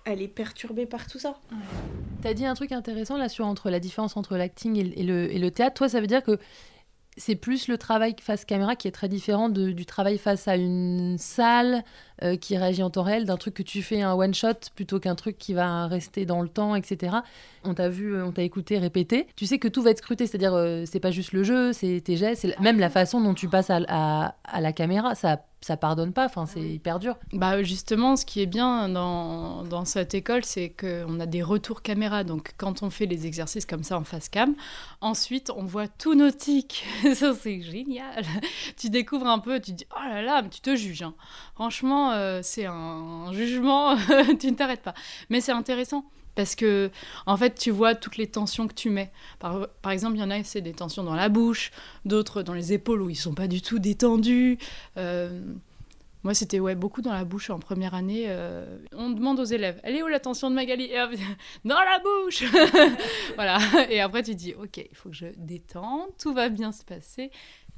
Elle 0.06 0.22
est 0.22 0.27
perturbée 0.27 0.86
par 0.86 1.08
tout 1.08 1.20
ça. 1.20 1.39
T'as 2.22 2.34
dit 2.34 2.46
un 2.46 2.53
truc 2.53 2.72
intéressant 2.72 3.18
là 3.18 3.29
sur 3.29 3.46
entre 3.46 3.70
la 3.70 3.79
différence 3.79 4.18
entre 4.18 4.38
l'acting 4.38 4.77
et, 4.77 5.03
le, 5.03 5.32
et 5.34 5.39
le 5.39 5.51
théâtre. 5.51 5.75
Toi, 5.75 5.89
ça 5.89 6.01
veut 6.01 6.08
dire 6.08 6.24
que 6.24 6.39
c'est 7.20 7.36
plus 7.36 7.68
le 7.68 7.77
travail 7.77 8.15
face 8.22 8.46
caméra 8.46 8.75
qui 8.75 8.88
est 8.88 8.91
très 8.91 9.10
différent 9.10 9.50
du 9.50 9.86
travail 9.86 10.18
face 10.18 10.48
à 10.48 10.56
une 10.56 11.18
salle 11.18 11.84
euh, 12.24 12.38
qui 12.38 12.58
réagit 12.58 12.82
en 12.82 12.89
temps 12.89 13.03
réel, 13.03 13.25
d'un 13.25 13.38
truc 13.38 13.53
que 13.53 13.63
tu 13.63 13.82
fais 13.82 14.01
un 14.01 14.13
one 14.13 14.34
shot 14.34 14.53
plutôt 14.74 15.00
qu'un 15.00 15.15
truc 15.15 15.38
qui 15.38 15.53
va 15.53 15.88
rester 15.88 16.25
dans 16.25 16.41
le 16.41 16.48
temps, 16.48 16.75
etc. 16.75 17.18
On 17.65 17.74
t'a 17.74 17.89
vu, 17.89 18.15
euh, 18.15 18.25
on 18.25 18.32
t'a 18.32 18.44
écouté 18.44 18.77
répéter. 18.77 19.27
Tu 19.36 19.46
sais 19.46 19.60
que 19.60 19.68
tout 19.68 19.82
va 19.82 19.91
être 19.91 19.98
scruté, 19.98 20.27
c'est-à-dire 20.27 20.53
euh, 20.53 20.86
c'est 20.86 21.01
pas 21.01 21.12
juste 21.12 21.34
le 21.34 21.44
jeu, 21.44 21.74
c'est 21.74 22.01
tes 22.01 22.15
gestes, 22.15 22.48
même 22.62 22.79
la 22.79 22.89
façon 22.89 23.20
dont 23.22 23.34
tu 23.34 23.50
passes 23.50 23.70
à, 23.70 24.36
à 24.44 24.62
la 24.62 24.72
caméra. 24.72 25.13
Ça 25.13 25.46
ça 25.62 25.75
pardonne 25.75 26.13
pas, 26.13 26.25
enfin 26.25 26.46
c'est 26.46 26.62
hyper 26.62 27.00
dur. 27.00 27.18
Bah 27.34 27.62
justement, 27.63 28.16
ce 28.16 28.25
qui 28.25 28.42
est 28.42 28.46
bien 28.46 28.88
dans, 28.89 29.63
dans 29.63 29.86
cette 29.86 30.13
école, 30.13 30.46
c'est 30.46 30.70
qu'on 30.70 31.20
a 31.20 31.25
des 31.25 31.44
retours 31.44 31.82
caméra. 31.82 32.24
Donc 32.24 32.54
quand 32.58 32.82
on 32.82 32.89
fait 32.89 33.06
les 33.06 33.28
exercices 33.28 33.66
comme 33.66 33.84
ça 33.84 33.98
en 33.98 34.04
face 34.04 34.30
cam, 34.30 34.56
ensuite 35.01 35.51
on 35.56 35.66
voit 35.66 35.88
tous 35.88 36.16
nos 36.16 36.32
tics. 36.32 36.86
ça 37.13 37.34
c'est 37.34 37.62
génial. 37.62 38.24
tu 38.78 38.89
découvres 38.89 39.28
un 39.28 39.39
peu, 39.39 39.60
tu 39.60 39.72
te 39.72 39.78
dis 39.78 39.88
oh 39.96 40.10
là 40.10 40.22
là, 40.22 40.44
tu 40.44 40.62
te 40.62 40.75
juges. 40.75 41.04
Hein. 41.04 41.13
Franchement, 41.56 42.12
euh, 42.12 42.39
c'est 42.42 42.66
un 42.66 43.32
jugement, 43.34 43.98
tu 44.39 44.51
ne 44.51 44.56
t'arrêtes 44.56 44.84
pas. 44.84 44.94
Mais 45.30 45.42
c'est 45.42 45.51
intéressant. 45.51 46.06
Parce 46.39 46.55
que, 46.55 46.89
en 47.25 47.36
fait, 47.36 47.55
tu 47.55 47.69
vois 47.69 47.96
toutes 47.96 48.15
les 48.15 48.27
tensions 48.27 48.69
que 48.69 48.74
tu 48.74 48.89
mets. 48.89 49.12
Par, 49.39 49.67
exemple, 49.91 50.15
il 50.15 50.22
y 50.22 50.24
en 50.24 50.31
a, 50.31 50.41
c'est 50.46 50.62
des 50.62 50.72
tensions 50.72 51.03
dans 51.03 51.13
la 51.13 51.27
bouche, 51.27 51.69
d'autres 52.05 52.43
dans 52.43 52.53
les 52.53 52.72
épaules 52.72 53.01
où 53.01 53.10
ils 53.10 53.17
sont 53.17 53.34
pas 53.34 53.50
du 53.50 53.62
tout 53.62 53.77
détendus. 53.77 54.58
Euh, 54.96 55.41
moi, 56.24 56.34
c'était 56.34 56.62
ouais, 56.62 56.75
beaucoup 56.75 57.01
dans 57.01 57.12
la 57.12 57.25
bouche 57.25 57.50
en 57.50 57.60
première 57.60 57.93
année. 57.93 58.27
Euh, 58.27 58.77
on 58.93 59.10
demande 59.10 59.41
aux 59.41 59.43
élèves, 59.43 59.81
elle 59.84 59.98
est 59.98 60.01
où 60.01 60.08
la 60.08 60.22
tension 60.22 60.50
de 60.50 60.55
Magali? 60.55 60.89
Dans 61.65 61.75
la 61.75 62.00
bouche 62.00 62.46
Voilà. 63.36 63.60
Et 63.89 64.00
après, 64.00 64.24
tu 64.24 64.34
dis, 64.34 64.53
ok, 64.53 64.77
il 64.77 64.96
faut 64.96 65.10
que 65.10 65.15
je 65.15 65.25
détende, 65.36 66.08
tout 66.17 66.34
va 66.34 66.48
bien 66.48 66.72
se 66.72 66.86
passer. 66.86 67.31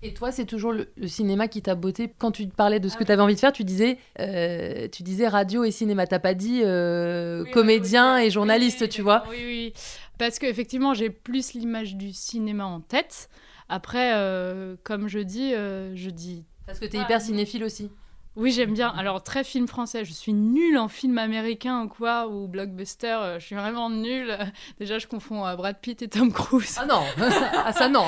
Et 0.03 0.13
toi, 0.13 0.31
c'est 0.31 0.46
toujours 0.46 0.72
le, 0.72 0.88
cinéma 1.05 1.48
qui 1.48 1.62
t'a 1.62 1.75
botté. 1.75 2.12
Quand 2.17 2.31
tu 2.31 2.48
parlais 2.48 2.79
de 2.79 2.89
ce 2.89 2.98
que 2.98 3.03
tu 3.03 3.12
avais 3.12 3.22
envie 3.22 3.36
de 3.36 3.39
faire, 3.39 3.51
tu 3.51 3.63
disais, 3.63 4.00
euh, 4.20 4.88
tu 4.91 5.03
disais 5.03 5.27
radio 5.27 5.63
et 5.63 5.72
cinéma. 5.72 6.08
T'as 6.08 6.20
pas 6.20 6.34
dit 6.34 6.62
euh, 6.63 7.46
comédien 7.51 8.17
et 8.17 8.31
journaliste, 8.31 8.89
tu 8.89 9.03
vois? 9.03 9.24
Oui, 9.29 9.38
oui. 9.46 9.74
Parce 10.17 10.39
qu'effectivement, 10.39 10.93
j'ai 10.96 11.10
plus 11.12 11.53
l'image 11.53 11.96
du 11.96 12.13
cinéma 12.13 12.65
en 12.65 12.81
tête. 12.81 13.29
Après, 13.70 14.13
euh, 14.15 14.75
comme 14.84 15.08
je 15.08 15.20
dis, 15.20 15.51
je 15.51 16.10
dis. 16.10 16.46
Parce 16.65 16.79
que 16.79 16.86
tu 16.86 16.98
es 16.98 17.01
hyper 17.01 17.22
cinéphile 17.22 17.63
aussi. 17.63 17.91
Oui, 18.38 18.51
j'aime 18.53 18.73
bien. 18.73 18.88
Alors, 18.88 19.21
très 19.21 19.43
film 19.43 19.67
français. 19.67 20.05
Je 20.05 20.13
suis 20.13 20.31
nulle 20.31 20.77
en 20.77 20.88
film 20.88 21.17
américain 21.17 21.83
ou 21.83 21.89
quoi, 21.89 22.29
ou 22.29 22.47
blockbuster. 22.47 23.07
Euh, 23.07 23.39
je 23.39 23.45
suis 23.45 23.55
vraiment 23.55 23.89
nulle. 23.89 24.38
Déjà, 24.79 25.00
je 25.00 25.07
confonds 25.07 25.45
euh, 25.45 25.55
Brad 25.55 25.77
Pitt 25.81 26.01
et 26.01 26.07
Tom 26.07 26.31
Cruise. 26.31 26.77
Ah 26.79 26.85
non 26.85 27.01
Ah 27.65 27.73
ça, 27.73 27.89
non 27.89 28.05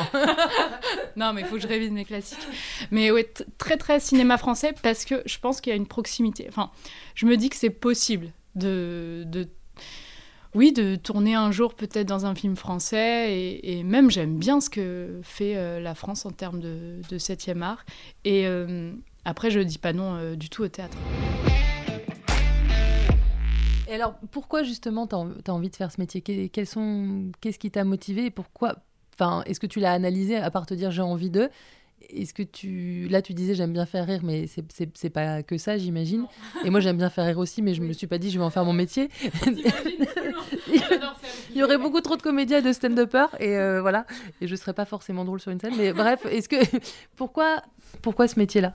Non, 1.17 1.33
mais 1.33 1.41
il 1.41 1.47
faut 1.47 1.55
que 1.55 1.61
je 1.61 1.67
révise 1.67 1.91
mes 1.91 2.05
classiques. 2.05 2.47
Mais 2.89 3.11
ouais, 3.11 3.31
très, 3.57 3.75
très 3.75 3.99
cinéma 3.99 4.37
français 4.37 4.73
parce 4.81 5.03
que 5.03 5.21
je 5.25 5.37
pense 5.39 5.59
qu'il 5.59 5.71
y 5.71 5.73
a 5.73 5.77
une 5.77 5.87
proximité. 5.87 6.45
Enfin, 6.47 6.71
je 7.15 7.25
me 7.25 7.35
dis 7.35 7.49
que 7.49 7.57
c'est 7.57 7.69
possible 7.69 8.29
de, 8.55 9.23
de 9.27 9.49
oui, 10.55 10.71
de 10.71 10.95
tourner 10.95 11.35
un 11.35 11.51
jour 11.51 11.73
peut-être 11.73 12.07
dans 12.07 12.25
un 12.25 12.35
film 12.35 12.55
français. 12.55 13.59
Et, 13.61 13.83
même, 13.83 14.09
j'aime 14.09 14.37
bien 14.37 14.61
ce 14.61 14.69
que 14.69 15.19
fait 15.21 15.57
euh, 15.57 15.81
la 15.81 15.95
France 15.95 16.25
en 16.25 16.31
termes 16.31 16.61
de, 16.61 17.01
de 17.09 17.17
7e 17.17 17.61
art. 17.61 17.83
Et, 18.23 18.47
après, 19.25 19.51
je 19.51 19.59
ne 19.59 19.63
dis 19.63 19.77
pas 19.77 19.93
non 19.93 20.15
euh, 20.15 20.35
du 20.35 20.49
tout 20.49 20.63
au 20.63 20.67
théâtre. 20.67 20.97
Et 23.87 23.93
alors, 23.93 24.15
pourquoi 24.31 24.63
justement 24.63 25.07
tu 25.07 25.15
as, 25.15 25.53
envie 25.53 25.69
de 25.69 25.75
faire 25.75 25.91
ce 25.91 26.01
métier? 26.01 26.21
Qu'est-ce 26.21 27.59
qui 27.59 27.71
t'a 27.71 27.83
motivé 27.83 28.25
et 28.25 28.31
pourquoi? 28.31 28.77
Enfin, 29.13 29.43
est-ce 29.45 29.59
que 29.59 29.67
tu 29.67 29.79
l'as 29.79 29.93
analysé 29.93 30.35
à 30.37 30.49
part 30.49 30.65
te 30.65 30.73
dire 30.73 30.91
j'ai 30.91 31.01
envie 31.01 31.29
de? 31.29 31.49
Est-ce 32.09 32.33
que 32.33 32.43
tu. 32.43 33.07
Là, 33.09 33.21
tu 33.21 33.33
disais 33.33 33.55
j'aime 33.55 33.71
bien 33.71 33.85
faire 33.85 34.05
rire, 34.05 34.21
mais 34.23 34.47
c'est 34.47 35.09
pas 35.09 35.43
que 35.43 35.57
ça, 35.57 35.77
j'imagine. 35.77 36.25
Et 36.65 36.69
moi, 36.69 36.79
j'aime 36.79 36.97
bien 36.97 37.09
faire 37.09 37.25
rire 37.25 37.37
aussi, 37.37 37.61
mais 37.61 37.73
je 37.73 37.81
me 37.81 37.93
suis 37.93 38.07
pas 38.07 38.17
dit 38.17 38.29
je 38.31 38.39
vais 38.39 38.43
en 38.43 38.49
faire 38.49 38.65
mon 38.65 38.73
métier. 38.73 39.09
Il 41.51 41.57
y 41.57 41.63
aurait 41.63 41.77
beaucoup 41.77 42.01
trop 42.01 42.15
de 42.15 42.21
comédiens 42.21 42.59
et 42.59 42.61
de 42.61 42.73
stand-uppers, 42.73 43.35
et 43.39 43.57
euh, 43.57 43.81
voilà. 43.81 44.05
Et 44.41 44.47
je 44.47 44.55
serais 44.55 44.73
pas 44.73 44.85
forcément 44.85 45.25
drôle 45.25 45.39
sur 45.39 45.51
une 45.51 45.59
scène. 45.59 45.75
Mais 45.77 45.93
bref, 45.93 46.25
est-ce 46.25 46.49
que. 46.49 46.55
Pourquoi, 47.15 47.61
pourquoi 48.01 48.27
ce 48.27 48.39
métier-là? 48.39 48.73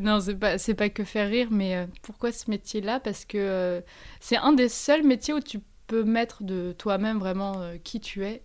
Non, 0.00 0.20
c'est 0.20 0.34
pas, 0.34 0.56
pas 0.76 0.88
que 0.88 1.04
faire 1.04 1.28
rire, 1.28 1.48
mais 1.50 1.76
euh, 1.76 1.86
pourquoi 2.02 2.32
ce 2.32 2.50
métier-là? 2.50 3.00
Parce 3.00 3.24
que 3.24 3.38
euh, 3.38 3.80
c'est 4.20 4.36
un 4.36 4.52
des 4.52 4.68
seuls 4.68 5.02
métiers 5.02 5.34
où 5.34 5.40
tu 5.40 5.60
peux 5.86 6.04
mettre 6.04 6.42
de 6.42 6.74
toi-même 6.76 7.18
vraiment 7.18 7.62
qui 7.82 8.00
tu 8.00 8.24
es 8.24 8.42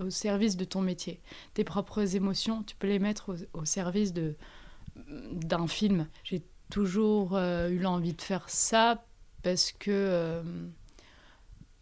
au 0.00 0.10
service 0.10 0.56
de 0.56 0.64
ton 0.64 0.82
métier. 0.82 1.20
Tes 1.54 1.64
propres 1.64 2.16
émotions, 2.16 2.62
tu 2.62 2.76
peux 2.76 2.86
les 2.86 2.98
mettre 2.98 3.34
au, 3.54 3.64
service 3.64 4.12
de 4.12 4.36
d'un 5.32 5.66
film. 5.66 6.06
J'ai 6.22 6.42
toujours 6.70 7.38
eu 7.38 7.78
l'envie 7.78 8.12
de 8.12 8.20
faire 8.20 8.50
ça 8.50 9.06
parce 9.42 9.72
que 9.72 10.42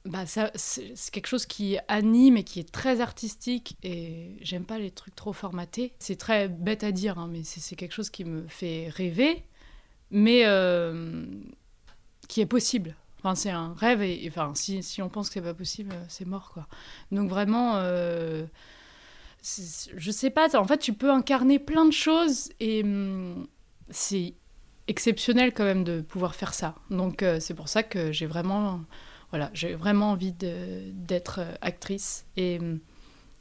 bah 0.07 0.25
ça, 0.25 0.51
c'est 0.55 0.95
quelque 1.13 1.27
chose 1.27 1.45
qui 1.45 1.79
anime 1.89 2.39
et 2.39 2.45
qui 2.45 2.59
est 2.61 2.71
très 2.71 3.01
artistique 3.01 3.77
et 3.83 4.37
j'aime 4.41 4.65
pas 4.65 4.79
les 4.79 4.91
trucs 4.91 5.15
trop 5.15 5.33
formatés. 5.33 5.93
C'est 5.99 6.17
très 6.17 6.49
bête 6.49 6.85
à 6.85 6.93
dire, 6.93 7.19
hein, 7.19 7.29
mais 7.31 7.43
c'est 7.45 7.77
quelque 7.77 7.93
chose 7.93 8.09
qui 8.11 8.25
me 8.25 8.47
fait 8.49 8.89
rêver, 8.89 9.45
mais 10.11 10.47
euh, 10.47 11.27
qui 12.29 12.41
est 12.41 12.47
possible. 12.47 12.95
Enfin, 13.19 13.35
c'est 13.35 13.51
un 13.51 13.75
rêve 13.75 14.01
et, 14.03 14.27
enfin, 14.29 14.53
si, 14.55 14.83
si, 14.83 15.03
on 15.03 15.11
pense 15.11 15.29
que 15.29 15.35
c'est 15.35 15.43
pas 15.43 15.53
possible, 15.53 15.95
c'est 16.09 16.27
mort 16.27 16.51
quoi. 16.55 16.67
Donc 17.13 17.29
vraiment, 17.29 17.75
euh, 17.77 18.47
je 19.43 20.11
sais 20.11 20.31
pas. 20.31 20.57
En 20.59 20.65
fait, 20.65 20.79
tu 20.79 20.95
peux 20.95 21.11
incarner 21.11 21.59
plein 21.59 21.85
de 21.85 21.93
choses 21.93 22.51
et 22.61 22.83
hum, 22.83 23.47
c'est 23.91 24.33
exceptionnel 24.89 25.53
quand 25.53 25.65
même 25.65 25.85
de 25.85 26.01
pouvoir 26.01 26.35
faire 26.35 26.55
ça. 26.55 26.75
Donc 26.91 27.23
euh, 27.23 27.39
c'est 27.41 27.55
pour 27.55 27.69
ça 27.69 27.83
que 27.83 28.13
j'ai 28.13 28.27
vraiment, 28.27 28.81
voilà, 29.31 29.51
j'ai 29.55 29.75
vraiment 29.75 30.11
envie 30.11 30.33
d'être 30.33 31.41
actrice 31.61 32.27
et, 32.37 32.59
hum, 32.59 32.81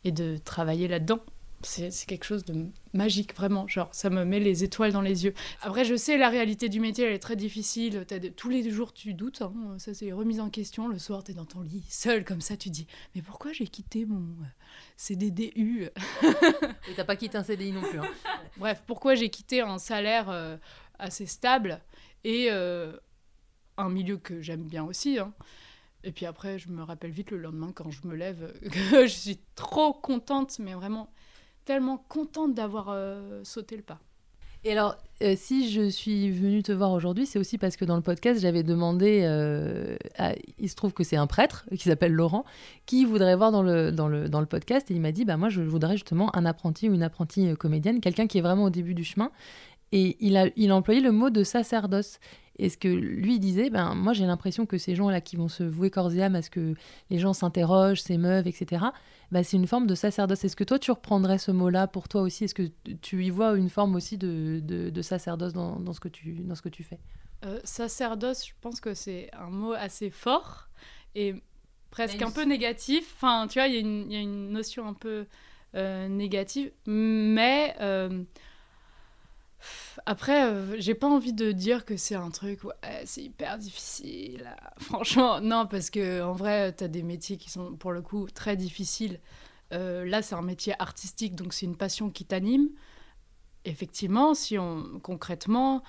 et 0.04 0.12
de 0.12 0.38
travailler 0.38 0.88
là-dedans 0.88 1.20
c'est 1.62 2.06
quelque 2.06 2.24
chose 2.24 2.46
de 2.46 2.68
magique, 2.94 3.36
vraiment. 3.36 3.68
Genre, 3.68 3.90
ça 3.92 4.10
me 4.10 4.24
met 4.24 4.40
les 4.40 4.64
étoiles 4.64 4.92
dans 4.92 5.02
les 5.02 5.26
yeux. 5.26 5.34
Après, 5.62 5.84
je 5.84 5.96
sais, 5.96 6.18
la 6.18 6.30
réalité 6.30 6.70
du 6.70 6.80
métier, 6.80 7.06
elle 7.06 7.14
est 7.14 7.20
très 7.20 7.36
difficile. 7.36 8.06
Tous 8.36 8.50
les 8.50 8.70
jours, 8.70 8.94
tu 8.94 9.14
doutes. 9.14 9.42
Hein. 9.42 9.54
Ça, 9.78 9.94
c'est 9.94 10.12
remise 10.12 10.40
en 10.40 10.50
question. 10.50 10.88
Le 10.88 10.98
soir, 10.98 11.24
tu 11.24 11.32
es 11.32 11.34
dans 11.34 11.46
ton 11.46 11.62
lit, 11.62 11.84
seul, 11.90 12.24
comme 12.24 12.42
ça, 12.42 12.56
tu 12.56 12.70
dis 12.70 12.88
Mais 13.16 13.22
pourquoi 13.22 13.52
j'ai 13.52 13.68
quitté 13.68 14.06
mon 14.06 14.22
euh, 14.22 14.46
CDDU 14.96 15.90
Et 16.24 16.94
t'as 16.96 17.04
pas 17.04 17.16
quitté 17.16 17.38
un 17.38 17.44
CDI 17.44 17.72
non 17.72 17.82
plus. 17.82 18.00
Hein. 18.00 18.08
Bref, 18.58 18.84
pourquoi 18.88 19.16
j'ai 19.16 19.30
quitté 19.30 19.62
un 19.62 19.78
salaire 19.78 20.30
euh, 20.30 20.58
assez 20.98 21.26
stable 21.26 21.82
et 22.24 22.48
euh, 22.52 22.96
un 23.78 23.90
milieu 23.90 24.18
que 24.18 24.42
j'aime 24.42 24.64
bien 24.64 24.84
aussi 24.84 25.20
hein. 25.20 25.34
Et 26.04 26.12
puis 26.12 26.26
après, 26.26 26.60
je 26.60 26.70
me 26.70 26.84
rappelle 26.84 27.12
vite 27.12 27.32
le 27.32 27.38
lendemain 27.38 27.72
quand 27.74 27.92
je 27.92 28.08
me 28.08 28.16
lève 28.16 28.54
que 28.92 29.08
je 29.08 29.14
suis 29.14 29.40
trop 29.56 29.94
contente, 29.94 30.60
mais 30.60 30.74
vraiment 30.74 31.10
tellement 31.66 32.04
contente 32.10 32.56
d'avoir 32.56 32.88
euh, 32.90 33.42
sauté 33.44 33.76
le 33.76 33.84
pas. 33.84 34.00
Et 34.66 34.74
alors, 34.74 34.98
euh, 35.24 35.36
si 35.38 35.72
je 35.72 35.88
suis 35.88 36.32
venue 36.32 36.64
te 36.64 36.72
voir 36.74 36.92
aujourd'hui, 36.92 37.26
c'est 37.26 37.40
aussi 37.40 37.58
parce 37.58 37.78
que 37.78 37.86
dans 37.86 37.96
le 37.96 38.02
podcast, 38.02 38.42
j'avais 38.42 38.64
demandé, 38.64 39.22
euh, 39.24 39.96
il 40.58 40.70
se 40.70 40.76
trouve 40.76 40.94
que 40.94 41.06
c'est 41.06 41.16
un 41.16 41.28
prêtre 41.28 41.66
qui 41.70 41.84
s'appelle 41.84 42.12
Laurent, 42.12 42.44
qui 42.86 43.06
voudrait 43.06 43.38
voir 43.38 43.54
dans 43.54 43.64
le, 43.64 43.92
dans 43.94 44.10
le, 44.10 44.28
dans 44.28 44.42
le 44.42 44.46
podcast, 44.48 44.92
et 44.92 44.96
il 44.96 45.00
m'a 45.00 45.14
dit, 45.14 45.24
bah, 45.24 45.38
moi, 45.38 45.48
je 45.48 45.62
voudrais 45.62 45.94
justement 45.94 46.36
un 46.36 46.46
apprenti 46.46 46.90
ou 46.90 46.94
une 46.94 47.04
apprentie 47.04 47.56
comédienne, 47.56 48.02
quelqu'un 48.02 48.28
qui 48.28 48.38
est 48.38 48.42
vraiment 48.42 48.66
au 48.66 48.70
début 48.70 48.96
du 48.96 49.06
chemin. 49.06 49.32
Et 49.92 50.18
il 50.20 50.38
a, 50.38 50.48
il 50.56 50.72
a 50.72 50.76
employé 50.76 51.00
le 51.00 51.12
mot 51.12 51.30
de 51.30 51.44
sacerdoce. 51.44 52.20
Et 52.60 52.68
ce 52.68 52.78
que 52.78 52.90
lui 52.90 53.40
disait, 53.40 53.70
ben, 53.70 53.96
moi 53.96 54.12
j'ai 54.12 54.26
l'impression 54.26 54.66
que 54.66 54.78
ces 54.78 54.94
gens-là 54.94 55.22
qui 55.22 55.38
vont 55.38 55.48
se 55.48 55.64
vouer 55.64 55.90
corps 55.90 56.14
et 56.14 56.22
âme 56.22 56.36
à 56.36 56.42
ce 56.42 56.50
que 56.50 56.76
les 57.10 57.18
gens 57.18 57.34
s'interrogent, 57.34 58.02
s'émeuvent, 58.02 58.48
etc., 58.48 58.86
ben, 59.32 59.44
c'est 59.44 59.56
une 59.58 59.68
forme 59.68 59.88
de 59.88 59.96
sacerdoce. 59.96 60.44
Est-ce 60.44 60.58
que 60.58 60.66
toi 60.66 60.78
tu 60.78 60.92
reprendrais 60.92 61.38
ce 61.38 61.52
mot-là 61.52 61.88
pour 61.88 62.10
toi 62.10 62.22
aussi? 62.22 62.44
Est-ce 62.44 62.54
que 62.54 62.70
tu 63.02 63.24
y 63.24 63.30
vois 63.30 63.56
une 63.56 63.70
forme 63.70 63.96
aussi 63.96 64.18
de, 64.18 64.60
de, 64.62 65.02
sacerdoce 65.02 65.54
dans, 65.54 65.80
dans, 65.80 65.94
ce 65.94 66.02
que 66.02 66.10
tu, 66.10 66.34
dans 66.34 66.56
ce 66.56 66.62
que 66.62 66.70
tu 66.70 66.84
fais? 66.84 67.00
Euh, 67.46 67.60
Sacerdoce, 67.64 68.46
je 68.46 68.54
pense 68.60 68.82
que 68.82 68.94
c'est 68.94 69.30
un 69.34 69.50
mot 69.50 69.72
assez 69.72 70.10
fort 70.10 70.68
et 71.16 71.36
presque 71.92 72.22
un 72.22 72.32
peu 72.32 72.44
négatif. 72.44 73.14
Enfin, 73.16 73.48
tu 73.48 73.60
vois, 73.60 73.68
il 73.68 73.76
y, 73.76 74.14
y, 74.14 74.18
a 74.18 74.22
une 74.22 74.52
notion 74.52 74.86
un 74.86 74.94
peu 74.94 75.26
euh, 75.76 76.08
négative, 76.10 76.72
mais... 76.86 77.76
Euh, 77.80 78.24
après, 80.06 80.46
euh, 80.46 80.76
j'ai 80.80 80.94
pas 80.94 81.08
envie 81.08 81.34
de 81.34 81.52
dire 81.52 81.86
que 81.86 81.98
c'est 81.98 82.16
un 82.16 82.30
truc, 82.30 82.60
c'est 83.06 83.24
hyper 83.24 83.58
difficile. 83.58 84.56
Franchement, 84.78 85.42
non, 85.42 85.66
parce 85.68 85.90
que 85.90 86.22
en 86.22 86.34
vrai, 86.34 86.74
t'as 86.74 86.88
des 86.88 87.04
métiers 87.04 87.38
qui 87.38 87.50
sont 87.50 87.76
pour 87.76 87.92
le 87.92 88.02
coup 88.02 88.28
très 88.34 88.56
difficiles. 88.56 89.20
Euh, 89.74 90.06
là, 90.06 90.22
c'est 90.22 90.36
un 90.36 90.42
métier 90.42 90.74
artistique, 90.80 91.36
donc 91.36 91.54
c'est 91.54 91.66
une 91.66 91.78
passion 91.78 92.10
qui 92.10 92.26
t'anime. 92.26 92.70
Effectivement, 93.66 94.34
si 94.34 94.58
on 94.58 95.00
concrètement, 95.02 95.84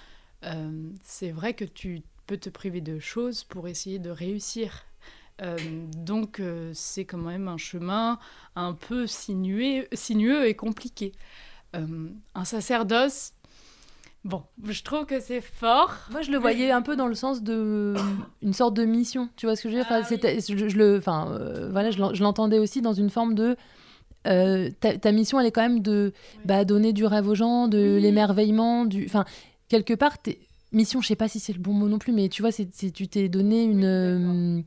euh, 0.44 0.90
c'est 1.02 1.30
vrai 1.30 1.54
que 1.54 1.64
tu 1.64 2.02
peux 2.26 2.36
te 2.38 2.50
priver 2.50 2.80
de 2.80 2.98
choses 2.98 3.44
pour 3.44 3.68
essayer 3.68 3.98
de 3.98 4.10
réussir. 4.10 4.86
donc, 5.96 6.42
c'est 6.74 7.06
quand 7.06 7.16
même 7.18 7.48
un 7.48 7.56
chemin 7.56 8.18
un 8.56 8.74
peu 8.74 9.06
sinueux, 9.06 9.88
sinueux 9.94 10.46
et 10.46 10.54
compliqué. 10.54 11.12
un 11.72 12.44
sacerdoce, 12.44 13.32
Bon, 14.24 14.42
je 14.64 14.82
trouve 14.82 15.06
que 15.06 15.18
c'est 15.18 15.40
fort. 15.40 15.94
Moi, 16.10 16.20
je 16.20 16.30
le 16.30 16.36
voyais 16.36 16.70
un 16.70 16.82
peu 16.82 16.94
dans 16.94 17.06
le 17.06 17.14
sens 17.14 17.42
de 17.42 17.94
une 18.42 18.52
sorte 18.52 18.74
de 18.74 18.84
mission. 18.84 19.30
Tu 19.36 19.46
vois 19.46 19.56
ce 19.56 19.62
que 19.62 19.70
je 19.70 19.76
veux 19.76 19.80
dire? 19.82 19.90
Enfin, 19.90 20.02
ah 20.02 20.38
je, 20.46 20.76
le, 20.76 20.98
enfin, 20.98 21.32
euh, 21.32 21.70
voilà, 21.70 21.90
je 21.90 22.22
l'entendais 22.22 22.58
aussi 22.58 22.82
dans 22.82 22.92
une 22.92 23.08
forme 23.08 23.34
de 23.34 23.56
euh, 24.26 24.68
ta, 24.80 25.12
mission, 25.12 25.40
elle 25.40 25.46
est 25.46 25.52
quand 25.52 25.62
même 25.62 25.80
de 25.80 26.12
bah, 26.44 26.64
donner 26.64 26.92
du 26.92 27.06
rêve 27.06 27.28
aux 27.28 27.34
gens, 27.34 27.68
de 27.68 27.96
l'émerveillement, 27.96 28.84
du, 28.84 29.06
enfin, 29.06 29.24
quelque 29.68 29.94
part, 29.94 30.16
mission, 30.72 31.00
je 31.00 31.08
sais 31.08 31.16
pas 31.16 31.28
si 31.28 31.40
c'est 31.40 31.54
le 31.54 31.58
bon 31.58 31.72
mot 31.72 31.88
non 31.88 31.98
plus, 31.98 32.12
mais 32.12 32.28
tu 32.28 32.42
vois, 32.42 32.52
c'est 32.52 32.68
tu 32.92 33.08
t'es 33.08 33.30
donné 33.30 33.64
une 33.64 34.64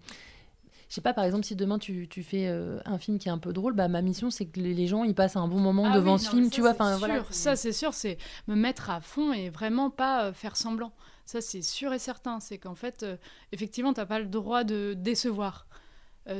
je 0.94 0.98
sais 0.98 1.02
pas, 1.02 1.16
par 1.16 1.24
exemple, 1.24 1.44
si 1.44 1.56
demain 1.56 1.80
tu, 1.80 2.08
tu 2.08 2.22
fais 2.22 2.46
euh, 2.46 2.78
un 2.86 3.00
film 3.00 3.18
qui 3.18 3.28
est 3.28 3.32
un 3.32 3.40
peu 3.40 3.52
drôle, 3.52 3.74
bah, 3.74 3.88
ma 3.88 4.04
mission 4.04 4.30
c'est 4.30 4.46
que 4.46 4.60
les 4.60 4.86
gens 4.86 5.04
ils 5.04 5.16
passent 5.16 5.36
un 5.36 5.48
bon 5.48 5.60
moment 5.60 5.86
ah 5.88 5.96
devant 5.96 6.20
ce 6.20 6.30
film, 6.30 6.52
tu 6.52 6.62
vois. 6.62 6.70
Enfin, 6.70 6.98
voilà. 6.98 7.24
Ça 7.32 7.56
c'est 7.56 7.72
sûr, 7.72 7.96
c'est 7.96 8.20
me 8.48 8.54
mettre 8.54 8.92
à 8.92 9.02
fond 9.02 9.34
et 9.34 9.50
vraiment 9.50 9.90
pas 9.90 10.26
euh, 10.26 10.34
faire 10.34 10.56
semblant. 10.56 10.94
Ça 11.26 11.42
c'est 11.42 11.64
sûr 11.64 11.94
et 11.94 11.98
certain, 11.98 12.40
c'est 12.40 12.60
qu'en 12.60 12.76
fait, 12.76 13.02
euh, 13.02 13.18
effectivement, 13.52 13.92
t'as 13.92 14.06
pas 14.06 14.20
le 14.20 14.28
droit 14.28 14.64
de 14.64 14.94
décevoir. 14.96 15.66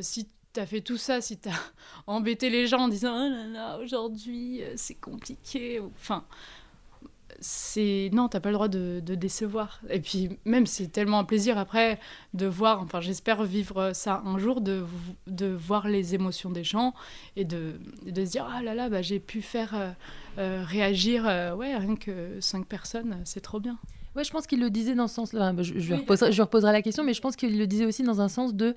si 0.02 0.28
t'as 0.54 0.68
fait 0.68 0.82
tout 0.82 0.98
ça, 0.98 1.20
si 1.20 1.40
t'as 1.40 1.50
embêté 2.06 2.52
les 2.52 2.68
gens 2.68 2.82
en 2.82 2.90
disant 2.90 3.26
oh 3.26 3.30
là 3.32 3.48
là 3.48 3.80
aujourd'hui 3.80 4.62
c'est 4.76 4.94
compliqué, 4.94 5.80
enfin 5.80 6.26
c'est 7.40 8.10
non, 8.14 8.28
t'as 8.28 8.40
pas 8.40 8.50
le 8.50 8.56
droit 8.56 8.68
de, 8.68 9.00
décevoir. 9.00 9.82
Et 9.90 10.00
puis 10.00 10.30
même 10.46 10.66
c'est 10.66 10.88
tellement 10.88 11.20
un 11.20 11.24
plaisir 11.24 11.58
après 11.58 12.00
de 12.34 12.46
voir, 12.46 12.82
enfin 12.82 13.02
j'espère 13.02 13.44
vivre 13.44 13.92
ça 13.94 14.22
un 14.26 14.38
jour, 14.38 14.62
de, 14.62 14.84
de 15.28 15.48
voir 15.48 15.88
les 15.88 16.16
émotions 16.16 16.50
des 16.50 16.64
gens 16.64 16.94
et 17.36 17.46
de, 17.46 17.80
de 18.06 18.26
se 18.26 18.32
dire 18.32 18.48
ah 18.52 18.62
là 18.62 18.76
là 18.76 18.90
bah, 18.90 19.02
j'ai 19.02 19.20
pu 19.20 19.42
faire 19.42 19.76
euh, 19.76 19.92
euh, 20.38 20.64
réagir 20.66 21.28
euh, 21.28 21.54
ouais 21.54 21.76
rien 21.76 21.96
que 21.96 22.40
cinq 22.40 22.66
personnes, 22.66 23.18
c'est 23.26 23.42
trop 23.42 23.60
bien. 23.60 23.78
Ouais, 24.16 24.24
je 24.24 24.32
pense 24.32 24.46
qu'il 24.46 24.60
le 24.60 24.70
disait 24.70 24.94
dans 24.94 25.08
ce 25.08 25.16
sens-là. 25.16 25.54
Je, 25.58 25.80
je, 25.80 25.96
je 25.96 26.42
reposerai 26.42 26.72
la 26.72 26.82
question, 26.84 27.04
mais 27.04 27.16
je 27.16 27.22
pense 27.22 27.36
qu'il 27.36 27.58
le 27.58 27.66
disait 27.66 27.86
aussi 27.86 28.04
dans 28.04 28.22
un 28.22 28.28
sens 28.28 28.54
de 28.54 28.76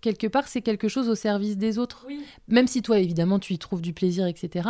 quelque 0.00 0.26
part, 0.26 0.48
c'est 0.48 0.62
quelque 0.62 0.88
chose 0.88 1.08
au 1.08 1.14
service 1.14 1.56
des 1.56 1.78
autres. 1.78 2.06
Même 2.48 2.66
si 2.66 2.82
toi, 2.82 2.98
évidemment, 2.98 3.38
tu 3.38 3.52
y 3.52 3.58
trouves 3.58 3.80
du 3.80 3.92
plaisir, 3.92 4.26
etc. 4.26 4.68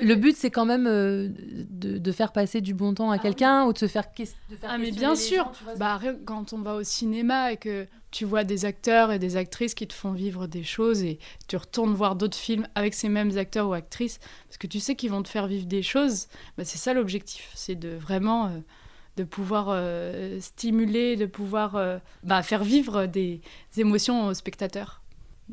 Le 0.00 0.14
but, 0.14 0.36
c'est 0.36 0.50
quand 0.50 0.64
même 0.64 0.86
euh, 0.86 1.28
de, 1.70 2.12
faire 2.12 2.32
passer 2.32 2.60
du 2.60 2.74
bon 2.74 2.94
temps 2.94 3.10
à 3.10 3.14
ah 3.14 3.18
quelqu'un 3.18 3.64
ou 3.64 3.72
de 3.72 3.78
se 3.78 3.86
faire, 3.86 4.04
de 4.16 4.56
faire 4.56 4.70
Ah, 4.72 4.78
mais 4.78 4.90
bien 4.90 5.16
sûr 5.16 5.50
bah, 5.78 6.00
Quand 6.24 6.52
on 6.52 6.58
va 6.58 6.74
au 6.74 6.82
cinéma 6.82 7.52
et 7.52 7.56
que 7.56 7.86
tu 8.10 8.26
vois 8.26 8.44
des 8.44 8.66
acteurs 8.66 9.10
et 9.10 9.18
des 9.18 9.36
actrices 9.36 9.74
qui 9.74 9.88
te 9.88 9.94
font 9.94 10.12
vivre 10.12 10.46
des 10.46 10.62
choses 10.62 11.02
et 11.02 11.18
tu 11.48 11.56
retournes 11.56 11.94
voir 11.94 12.14
d'autres 12.14 12.36
films 12.36 12.68
avec 12.74 12.92
ces 12.92 13.08
mêmes 13.08 13.38
acteurs 13.38 13.68
ou 13.68 13.72
actrices 13.72 14.18
parce 14.46 14.58
que 14.58 14.66
tu 14.66 14.80
sais 14.80 14.94
qu'ils 14.94 15.10
vont 15.10 15.22
te 15.22 15.28
faire 15.28 15.46
vivre 15.46 15.64
des 15.64 15.82
choses, 15.82 16.28
bah, 16.58 16.64
c'est 16.64 16.78
ça 16.78 16.92
l'objectif. 16.92 17.50
C'est 17.54 17.74
de 17.76 17.96
vraiment. 17.96 18.46
Euh, 18.46 18.58
de 19.16 19.24
pouvoir 19.24 19.66
euh, 19.68 20.40
stimuler, 20.40 21.16
de 21.16 21.26
pouvoir 21.26 21.76
euh, 21.76 21.98
bah, 22.22 22.42
faire 22.42 22.64
vivre 22.64 23.06
des, 23.06 23.40
émotions 23.76 24.26
aux 24.26 24.34
spectateurs. 24.34 25.02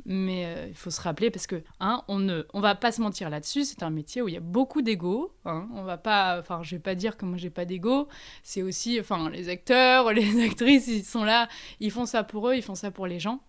Mais 0.06 0.46
euh, 0.46 0.68
il 0.70 0.76
faut 0.76 0.92
se 0.92 1.02
rappeler 1.02 1.30
parce 1.30 1.46
que 1.46 1.62
hein, 1.82 2.04
on 2.08 2.20
ne, 2.20 2.44
on 2.54 2.62
va 2.62 2.76
pas 2.76 2.92
se 2.92 3.02
mentir 3.02 3.30
là-dessus. 3.30 3.66
C'est 3.66 3.84
un 3.84 3.90
métier 3.90 4.22
où 4.22 4.30
il 4.30 4.34
y 4.34 4.38
a 4.38 4.42
beaucoup 4.42 4.82
d'ego. 4.82 5.34
Hein. 5.46 5.68
On 5.74 5.84
va 5.84 5.98
pas, 5.98 6.40
enfin, 6.40 6.62
je 6.64 6.76
vais 6.76 6.82
pas 6.82 6.96
dire 6.96 7.18
que 7.18 7.26
moi 7.26 7.38
j'ai 7.38 7.50
pas 7.50 7.66
d'ego. 7.66 8.08
C'est 8.44 8.62
aussi, 8.62 9.00
enfin, 9.00 9.30
les 9.30 9.50
acteurs, 9.50 10.14
les 10.14 10.42
actrices, 10.44 10.88
ils 10.88 11.04
sont 11.04 11.24
là, 11.24 11.50
ils 11.80 11.92
font 11.92 12.06
ça 12.06 12.24
pour 12.24 12.50
eux, 12.50 12.56
ils 12.56 12.64
font 12.64 12.76
ça 12.76 12.92
pour 12.92 13.08
les 13.08 13.20
gens. 13.20 13.42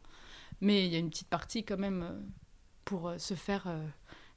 Mais 0.60 0.86
il 0.86 0.92
y 0.92 0.96
a 0.96 0.98
une 0.98 1.10
petite 1.10 1.28
partie 1.28 1.64
quand 1.64 1.78
même 1.78 2.20
pour 2.84 3.12
se 3.18 3.34
faire 3.34 3.68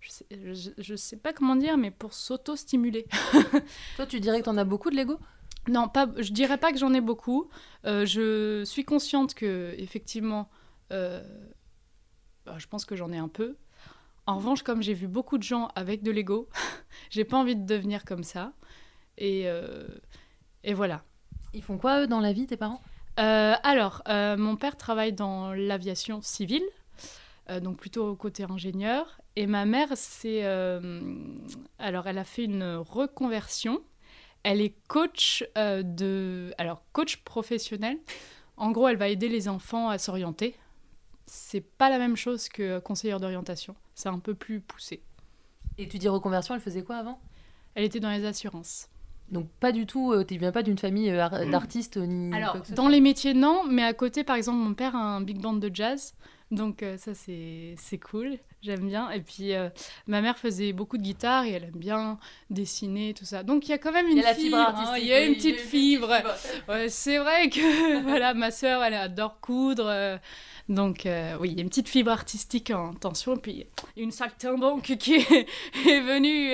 je 0.03 0.10
sais, 0.10 0.98
sais, 0.98 1.18
pas 1.18 1.34
comment 1.34 1.56
dire, 1.56 1.77
mais 1.77 1.92
pour 1.92 2.13
s'auto-stimuler. 2.13 3.06
Toi, 3.96 4.06
tu 4.06 4.20
dirais 4.20 4.39
que 4.39 4.44
tu 4.44 4.50
en 4.50 4.58
as 4.58 4.65
beaucoup 4.65 4.89
de 4.89 4.96
Lego? 4.96 5.18
Non, 5.70 5.88
pas, 5.88 6.10
je 6.17 6.32
dirais 6.32 6.58
pas 6.58 6.72
que 6.72 6.77
j'en 6.77 6.93
ai 6.93 7.01
beaucoup. 7.01 7.50
Euh, 7.86 8.05
je 8.05 8.63
suis 8.65 8.84
consciente 8.84 9.34
que, 9.34 9.74
effectivement, 9.77 10.50
euh, 10.91 11.24
bah, 12.46 12.55
je 12.58 12.67
pense 12.67 12.86
que 12.86 12.96
j'en 12.96 13.12
ai 13.12 13.17
un 13.17 13.29
peu. 13.29 13.55
En 14.25 14.38
revanche, 14.38 14.63
comme 14.63 14.82
j'ai 14.82 14.93
vu 14.93 15.08
beaucoup 15.08 15.38
de 15.38 15.43
gens 15.43 15.70
avec 15.75 16.03
de 16.03 16.12
l'ego, 16.12 16.50
j'ai 17.10 17.24
pas 17.24 17.38
envie 17.38 17.55
de 17.55 17.65
devenir 17.65 18.03
comme 18.03 18.24
ça. 18.24 18.53
Et, 19.17 19.43
euh, 19.46 19.88
et 20.63 20.74
voilà. 20.74 21.03
Ils 21.53 21.62
font 21.62 21.77
quoi, 21.77 22.01
eux, 22.01 22.08
dans 22.08 22.20
la 22.20 22.34
vie, 22.34 22.48
tes 22.48 22.58
parents? 22.58 22.82
Alors, 23.15 24.01
mon 24.08 24.55
père 24.55 24.75
travaille 24.75 25.13
dans 25.13 25.53
l'aviation 25.53 26.24
civile, 26.24 26.63
donc 27.62 27.77
plutôt 27.77 28.08
au 28.08 28.15
côté 28.15 28.43
ingénieur. 28.43 29.22
Et 29.36 29.46
ma 29.46 29.65
mère, 29.65 29.89
c'est. 29.93 30.43
alors, 31.77 32.08
elle 32.08 32.17
a 32.17 32.24
fait 32.24 32.46
une 32.46 32.77
reconversion 32.77 33.84
elle 34.44 34.62
est 34.62 34.76
coach 34.88 35.44
euh, 35.58 35.84
de, 35.84 36.54
alors 36.58 36.84
coach 36.92 37.18
professionnel. 37.18 37.98
En 38.58 38.72
gros, 38.72 38.88
elle 38.88 38.98
va 38.98 39.08
aider 39.08 39.30
les 39.30 39.48
enfants 39.48 39.90
à 39.90 39.98
s'orienter. 39.98 40.56
C'est 41.26 41.62
pas 41.62 41.90
la 41.90 41.98
même 41.98 42.16
chose 42.16 42.50
que 42.50 42.80
conseillère 42.80 43.20
d'orientation. 43.20 43.76
C'est 43.96 44.10
un 44.10 44.20
peu 44.20 44.36
plus 44.36 44.60
poussé. 44.60 45.02
Et 45.78 45.88
tu 45.88 45.98
dis 45.98 46.08
reconversion, 46.08 46.54
elle 46.54 46.62
faisait 46.62 46.84
quoi 46.84 46.98
avant? 46.98 47.20
Elle 47.74 47.86
était 47.86 48.00
dans 48.00 48.12
les 48.12 48.26
assurances. 48.26 48.90
Donc 49.32 49.50
pas 49.60 49.72
du 49.72 49.88
tout, 49.88 50.12
euh, 50.12 50.24
tu 50.24 50.38
viens 50.38 50.52
pas 50.52 50.62
d'une 50.62 50.78
famille 50.78 51.10
euh, 51.10 51.50
d'artistes 51.50 51.98
ni. 51.98 52.36
Alors 52.36 52.58
dans 52.76 52.90
les 52.90 53.00
métiers 53.00 53.34
non, 53.34 53.64
mais 53.64 53.82
à 53.82 53.94
côté 53.94 54.24
par 54.24 54.36
exemple 54.36 54.60
mon 54.60 54.74
père 54.74 54.96
a 54.96 55.00
un 55.00 55.22
big 55.22 55.40
band 55.40 55.54
de 55.54 55.72
jazz, 55.74 56.14
donc 56.52 56.86
ça 56.98 57.14
c'est 57.16 58.00
cool 58.12 58.38
j'aime 58.63 58.88
bien. 58.88 59.10
Et 59.12 59.20
puis, 59.20 59.53
euh, 59.53 59.70
ma 60.08 60.22
mère 60.22 60.38
faisait 60.38 60.74
beaucoup 60.74 60.98
de 60.98 61.03
guitare 61.03 61.46
et 61.46 61.51
elle 61.51 61.65
aime 61.65 61.72
bien 61.75 62.17
dessiner, 62.50 63.13
tout 63.13 63.25
ça. 63.25 63.43
Donc, 63.43 63.67
il 63.67 63.72
y 63.72 63.74
a 63.74 63.77
quand 63.77 63.91
même 63.91 64.08
une 64.08 64.17
il 64.17 64.24
y 64.24 64.25
a 64.25 64.34
fibre. 64.34 64.58
Hein, 64.58 64.98
il 64.98 65.05
y 65.05 65.13
a 65.13 65.24
une 65.24 65.36
petite 65.36 65.60
fibre. 65.60 66.10
c'est 66.88 67.17
vrai 67.17 67.50
que 67.50 68.01
voilà, 68.03 68.34
ma 68.34 68.51
sœur, 68.51 68.84
elle 68.84 68.93
adore 68.93 69.39
coudre. 69.39 69.88
Euh, 69.88 70.17
donc, 70.70 71.05
euh, 71.05 71.36
oui, 71.39 71.50
il 71.51 71.58
y 71.58 71.60
a 71.60 71.63
une 71.63 71.70
petite 71.70 71.89
fibre 71.89 72.12
artistique 72.12 72.72
en 72.72 72.93
tension. 72.93 73.36
Et 73.36 73.39
puis, 73.39 73.65
une 73.98 74.12
saltimbanque 74.12 74.96
qui 75.00 75.15
est, 75.15 75.48
est 75.88 76.01
venue 76.01 76.53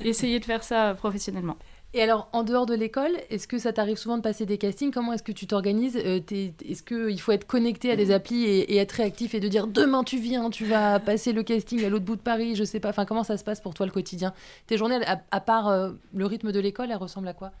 essayer 0.00 0.38
de 0.38 0.44
faire 0.44 0.62
ça 0.62 0.94
professionnellement. 0.94 1.56
Et 1.94 2.02
alors, 2.02 2.28
en 2.32 2.42
dehors 2.42 2.64
de 2.64 2.74
l'école, 2.74 3.12
est-ce 3.28 3.46
que 3.46 3.58
ça 3.58 3.72
t'arrive 3.72 3.98
souvent 3.98 4.16
de 4.16 4.22
passer 4.22 4.46
des 4.46 4.56
castings? 4.56 4.90
Comment 4.90 5.12
est-ce 5.12 5.22
que 5.22 5.32
tu 5.32 5.46
t'organises? 5.46 5.98
Euh, 5.98 6.20
Est-ce 6.30 6.82
qu'il 6.82 7.20
faut 7.20 7.32
être 7.32 7.46
connecté 7.46 7.90
à 7.90 7.96
des 7.96 8.06
mm. 8.06 8.12
applis 8.12 8.44
et, 8.44 8.76
être 8.76 8.92
réactif 8.92 9.34
et 9.34 9.40
de 9.40 9.48
dire 9.48 9.66
demain 9.66 10.02
tu 10.02 10.18
viens, 10.18 10.48
tu 10.48 10.64
vas 10.64 10.98
passer 11.04 11.32
le 11.32 11.42
casting 11.42 11.84
à 11.84 11.90
l'autre 11.90 12.06
bout 12.06 12.16
de 12.16 12.22
Paris 12.22 12.56
Je 12.56 12.64
sais 12.64 12.80
pas. 12.80 12.88
Enfin, 12.88 13.04
comment 13.04 13.24
ça 13.24 13.36
se 13.36 13.44
passe 13.44 13.60
pour 13.60 13.74
toi 13.74 13.84
le 13.84 13.92
quotidien? 13.92 14.32
Tes 14.66 14.78
journées, 14.78 15.00
à, 15.30 15.40
part 15.40 15.68
euh, 15.68 15.90
le 16.14 16.24
rythme 16.24 16.50
de 16.50 16.60
l'école, 16.60 16.90
elles 16.90 16.96
ressemblent 16.96 17.28
à 17.28 17.34
quoi? 17.34 17.52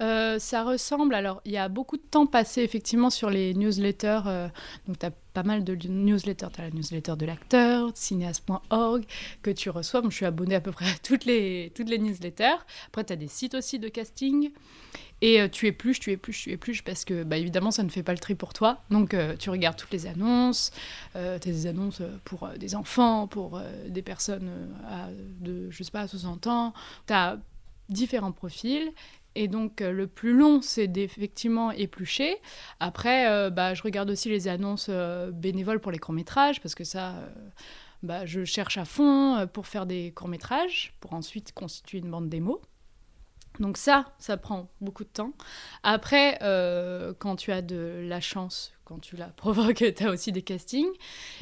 Euh, 0.00 0.38
ça 0.38 0.62
ressemble, 0.64 1.14
alors 1.14 1.42
il 1.44 1.52
y 1.52 1.58
a 1.58 1.68
beaucoup 1.68 1.98
de 1.98 2.02
temps 2.02 2.26
passé 2.26 2.62
effectivement 2.62 3.10
sur 3.10 3.28
les 3.28 3.52
newsletters, 3.52 4.22
euh, 4.26 4.48
donc 4.86 4.98
tu 4.98 5.04
as 5.04 5.10
pas 5.34 5.42
mal 5.42 5.62
de 5.62 5.74
newsletters, 5.88 6.48
tu 6.52 6.60
as 6.60 6.64
la 6.64 6.70
newsletter 6.70 7.16
de 7.16 7.26
l'acteur, 7.26 7.90
cinéaste.org, 7.94 9.04
que 9.42 9.50
tu 9.50 9.68
reçois, 9.68 10.00
je 10.04 10.08
suis 10.14 10.24
abonnée 10.24 10.54
à 10.54 10.60
peu 10.60 10.72
près 10.72 10.86
à 10.86 10.94
toutes 11.02 11.26
les, 11.26 11.70
toutes 11.74 11.90
les 11.90 11.98
newsletters, 11.98 12.56
après 12.86 13.04
tu 13.04 13.12
as 13.12 13.16
des 13.16 13.28
sites 13.28 13.54
aussi 13.54 13.78
de 13.78 13.88
casting, 13.88 14.50
et 15.20 15.42
euh, 15.42 15.48
tu 15.48 15.66
épluches, 15.66 16.00
tu 16.00 16.12
épluches, 16.12 16.44
tu 16.44 16.50
épluches, 16.50 16.82
parce 16.82 17.04
que 17.04 17.22
bah, 17.22 17.36
évidemment 17.36 17.70
ça 17.70 17.82
ne 17.82 17.90
fait 17.90 18.02
pas 18.02 18.12
le 18.12 18.18
tri 18.18 18.34
pour 18.34 18.54
toi, 18.54 18.82
donc 18.90 19.14
tu 19.38 19.50
regardes 19.50 19.76
toutes 19.76 19.92
les 19.92 20.06
annonces, 20.06 20.72
tu 21.12 21.18
as 21.18 21.38
des 21.38 21.66
annonces 21.66 22.00
pour 22.24 22.48
des 22.56 22.74
enfants, 22.74 23.26
pour 23.26 23.60
des 23.86 24.02
personnes 24.02 24.50
à, 24.88 25.08
de, 25.40 25.70
je 25.70 25.82
sais 25.82 25.90
pas, 25.90 26.08
60 26.08 26.46
ans, 26.46 26.72
tu 27.06 27.12
as 27.12 27.38
différents 27.90 28.32
profils 28.32 28.92
et 29.34 29.48
donc, 29.48 29.80
euh, 29.80 29.92
le 29.92 30.06
plus 30.06 30.32
long, 30.32 30.60
c'est 30.60 30.88
d'effectivement 30.88 31.70
éplucher. 31.70 32.36
Après, 32.80 33.30
euh, 33.30 33.50
bah, 33.50 33.74
je 33.74 33.82
regarde 33.82 34.10
aussi 34.10 34.28
les 34.28 34.48
annonces 34.48 34.86
euh, 34.88 35.30
bénévoles 35.30 35.80
pour 35.80 35.92
les 35.92 35.98
courts-métrages, 35.98 36.60
parce 36.60 36.74
que 36.74 36.84
ça, 36.84 37.14
bah, 38.02 38.26
je 38.26 38.44
cherche 38.44 38.76
à 38.78 38.84
fond 38.84 39.48
pour 39.52 39.66
faire 39.66 39.86
des 39.86 40.12
courts-métrages, 40.12 40.94
pour 41.00 41.14
ensuite 41.14 41.52
constituer 41.52 41.98
une 41.98 42.10
bande 42.10 42.28
démo. 42.28 42.60
Donc 43.58 43.76
ça, 43.76 44.12
ça 44.18 44.36
prend 44.36 44.70
beaucoup 44.80 45.04
de 45.04 45.08
temps. 45.08 45.32
Après, 45.82 46.38
quand 47.18 47.36
tu 47.36 47.52
as 47.52 47.62
de 47.62 48.04
la 48.08 48.20
chance, 48.20 48.72
quand 48.90 48.98
tu 49.00 49.16
la 49.16 49.26
provoques, 49.36 49.84
tu 49.96 50.04
as 50.04 50.10
aussi 50.10 50.32
des 50.32 50.42
castings. 50.42 50.90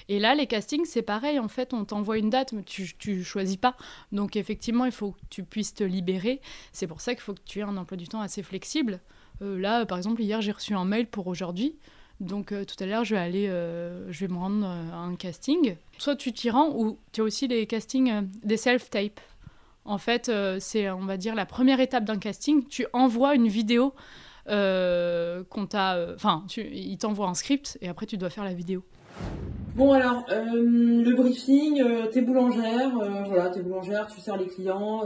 Et 0.09 0.21
là, 0.21 0.35
les 0.35 0.47
castings, 0.47 0.85
c'est 0.85 1.03
pareil. 1.03 1.39
En 1.39 1.49
fait, 1.49 1.75
on 1.75 1.85
t'envoie 1.85 2.19
une 2.19 2.31
date, 2.31 2.53
mais 2.53 2.63
tu, 2.63 2.95
tu 2.99 3.25
choisis 3.25 3.57
pas. 3.57 3.77
Donc 4.13 4.37
effectivement, 4.37 4.85
il 4.85 4.93
faut 4.93 5.13
que 5.13 5.21
tu 5.31 5.43
puisses 5.43 5.75
te 5.75 5.83
libérer. 5.83 6.41
C'est 6.73 6.87
pour 6.87 7.01
ça 7.01 7.15
qu'il 7.15 7.23
faut 7.23 7.35
que 7.35 7.43
tu 7.45 7.59
aies 7.59 7.63
un 7.63 7.77
emploi 7.77 7.97
du 7.97 8.07
temps 8.07 8.21
assez 8.21 8.43
flexible. 8.43 9.01
Euh, 9.43 9.59
là, 9.59 9.87
par 9.87 9.99
exemple, 9.99 10.23
hier, 10.23 10.41
j'ai 10.41 10.53
reçu 10.53 10.75
un 10.75 10.85
mail 10.85 11.07
pour 11.07 11.27
aujourd'hui. 11.27 11.77
Donc 12.21 12.53
euh, 12.53 12.65
tout 12.65 12.77
à 12.83 12.87
l'heure, 12.87 13.05
je 13.05 13.15
vais 13.15 13.21
aller, 13.21 13.47
je 13.47 14.21
vais 14.21 14.29
me 14.29 14.39
rendre 14.39 14.67
à 14.67 14.99
un 14.99 15.17
casting. 15.17 15.77
Soit 15.97 16.17
tu 16.17 16.33
t'y 16.33 16.51
rends, 16.51 16.75
ou 16.77 16.99
tu 17.13 17.23
as 17.23 17.25
aussi 17.25 17.49
les 17.49 17.67
castings 17.67 18.29
des 18.45 18.57
self-tapes. 18.57 19.21
En 19.89 19.97
fait, 19.97 20.29
euh, 20.29 20.59
c'est, 20.61 20.91
on 20.91 21.07
va 21.07 21.17
dire, 21.17 21.35
la 21.35 21.47
première 21.47 21.81
étape 21.81 22.05
d'un 22.05 22.19
casting. 22.19 22.67
Tu 22.69 22.87
envoies 22.93 23.35
une 23.35 23.49
vidéo 23.49 23.87
euh, 23.87 24.28
qu'on 24.49 25.67
t'a. 25.67 25.97
Euh, 25.97 26.15
enfin, 26.15 26.45
il 26.57 26.97
t'envoie 26.99 27.29
un 27.29 27.35
script 27.35 27.79
et 27.81 27.89
après, 27.89 28.07
tu 28.07 28.17
dois 28.17 28.31
faire 28.31 28.45
la 28.45 28.55
vidéo. 28.55 28.83
Bon 29.75 29.93
alors, 29.93 30.25
le 30.29 31.15
briefing, 31.15 31.81
t'es 32.11 32.23
boulangère, 32.23 32.91
voilà, 33.29 33.49
t'es 33.51 33.63
boulangère, 33.63 34.09
tu 34.09 34.21
sers 34.21 34.37
les 34.37 34.47
clients, 34.47 35.05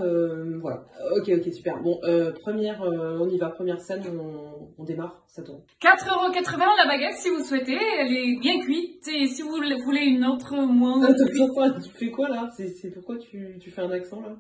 voilà. 0.62 0.86
Ok, 1.14 1.30
ok, 1.30 1.52
super. 1.52 1.82
Bon, 1.82 2.00
première, 2.40 2.80
on 2.82 3.28
y 3.28 3.36
va, 3.36 3.50
première 3.50 3.80
scène, 3.82 4.02
on, 4.78 4.84
démarre, 4.84 5.22
ça 5.26 5.42
tourne. 5.42 5.60
4,80€ 5.82 6.58
la 6.78 6.86
baguette 6.86 7.16
si 7.16 7.28
vous 7.28 7.44
souhaitez, 7.44 7.78
elle 7.98 8.14
est 8.14 8.38
bien 8.40 8.60
cuite, 8.60 9.06
et 9.08 9.26
si 9.26 9.42
vous 9.42 9.50
voulez 9.50 10.06
une 10.06 10.24
autre 10.24 10.56
moins... 10.56 11.06
tu 11.12 11.90
fais 11.90 12.10
quoi 12.10 12.30
là? 12.30 12.48
C'est 12.56 12.90
pourquoi 12.94 13.18
tu, 13.18 13.58
tu 13.60 13.70
fais 13.70 13.82
un 13.82 13.90
accent 13.90 14.22
là? 14.22 14.36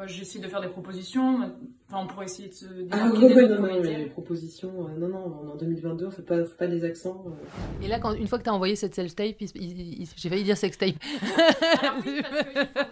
Bah, 0.00 0.06
j'essaie 0.06 0.38
de 0.38 0.48
faire 0.48 0.62
des 0.62 0.68
propositions. 0.68 1.52
Enfin, 1.86 2.02
on 2.02 2.06
pourrait 2.06 2.24
essayer 2.24 2.48
de 2.48 2.54
se 2.54 2.64
ah, 2.90 3.10
ouais, 3.10 3.48
non, 3.48 3.60
non, 3.60 3.80
mais 3.82 3.98
les 3.98 4.06
propositions, 4.06 4.88
euh, 4.88 4.98
non, 4.98 5.08
non, 5.08 5.52
en 5.52 5.56
2022, 5.56 6.06
on 6.06 6.10
fait 6.10 6.22
pas, 6.22 6.42
fait 6.46 6.56
pas 6.56 6.66
des 6.68 6.86
accents. 6.86 7.22
Euh. 7.26 7.84
Et 7.84 7.88
là, 7.88 7.98
quand, 7.98 8.14
une 8.14 8.26
fois 8.26 8.38
que 8.38 8.44
tu 8.44 8.48
as 8.48 8.54
envoyé 8.54 8.76
cette 8.76 8.94
self-tape, 8.94 9.36
j'ai 9.38 10.28
failli 10.30 10.42
dire 10.42 10.56
sextape. 10.56 10.94
Alors 11.82 11.96
oui, 12.06 12.22
parce 12.22 12.44
que 12.44 12.88